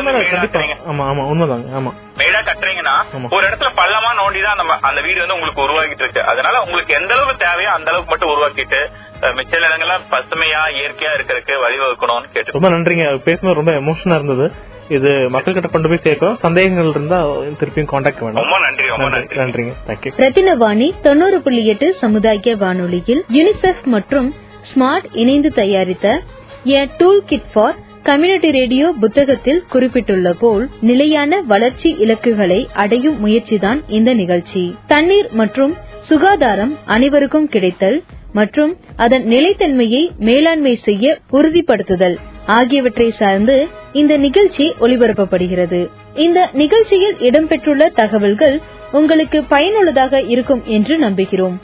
[2.45, 2.98] கட்டுறீங்கன்னா.
[3.32, 6.24] ஒரு இடத்துல பள்ளமா நோண்டிதான் நம்ம அந்த வீடு வந்து உங்களுக்கு உருவாக்கிட்டு இருக்கு.
[6.26, 8.80] அதனால உங்களுக்கு எந்த அளவுக்கு தேவையோ அந்த அளவுக்கு மட்டும் உருவாக்கிட்டு
[9.21, 13.06] மிச்ச இடங்கள்ல பசுமையா இயற்கையா இருக்கிறதுக்கு வழிவகுக்கணும்னு கேட்டு ரொம்ப நன்றிங்க.
[13.26, 14.74] பேசுனது ரொம்ப எமோஷனா இருந்தது.
[14.89, 17.19] இது மக்கள் கிட்ட கொண்டு போய் சேர்க்கிறோம் சந்தேகங்கள் இருந்தா
[17.60, 18.39] திருப்பியும் காண்டாக்ட் வேணும்.
[18.41, 19.63] ரொம்ப நன்றி ரொம்ப நன்றி நன்றி.
[19.63, 19.74] நன்றிங்க.
[19.88, 24.34] தேங்க்யூ ரத்தினவாணி தொண்ணூறு புள்ளி எட்டு சமுதாய வானொலியில் யுனிசெஃப் மற்றும்
[24.69, 26.21] ஸ்மார்ட் இணைந்து தயாரித்த
[26.63, 34.13] a tool kit for community radio புத்தகத்தில் குறிப்பிட்டுள்ள போல் நிலையான வளர்ச்சி இலக்குகளை அடையும் முயற்சிதான் இந்த
[34.13, 34.76] நிகழ்ச்சி.
[34.88, 42.17] தண்ணீர் மற்றும் சுகாதாரம் அனைவருக்கும் கிடைத்தல் மற்றும் அதன் நிலைத்தன்மையை மேலாண்மை செய்ய உறுதிப்படுத்துதல்.
[42.45, 45.89] ஆகியவற்றை சார்ந்து இந்த நிகழ்ச்சி ஒளிபரப்பப்படுகிறது.
[46.15, 51.55] இந்த நிகழ்ச்சியில் இடம்பெற்றுள்ள தகவல்கள் உங்களுக்கு பயனுள்ளதாக இருக்கும் என்று நம்புகிறோம்.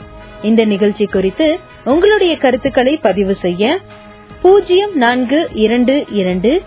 [0.42, 3.78] இந்த நிகழ்ச்சி குறித்து உங்களுடைய கருத்துக்களை பதிவு செய்ய
[4.42, 6.62] பூஜ்ஜியம் நான்கு இரண்டு இரண்டு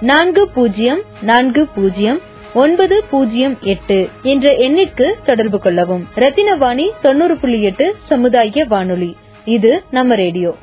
[0.00, 2.20] நான்கு பூஜ்ஜியம் நான்கு பூஜ்ஜியம்
[2.54, 6.06] ஒன்பது பூஜ்ஜியம் எட்டு என்ற எண்ணிற்கு தொடர்பு கொள்ளவும்.
[6.16, 9.16] ரத்தினவாணி தொண்ணூறு புள்ளி எட்டு சமுதாய வானொலி.
[9.44, 10.56] இது நம்ம ரேடியோ.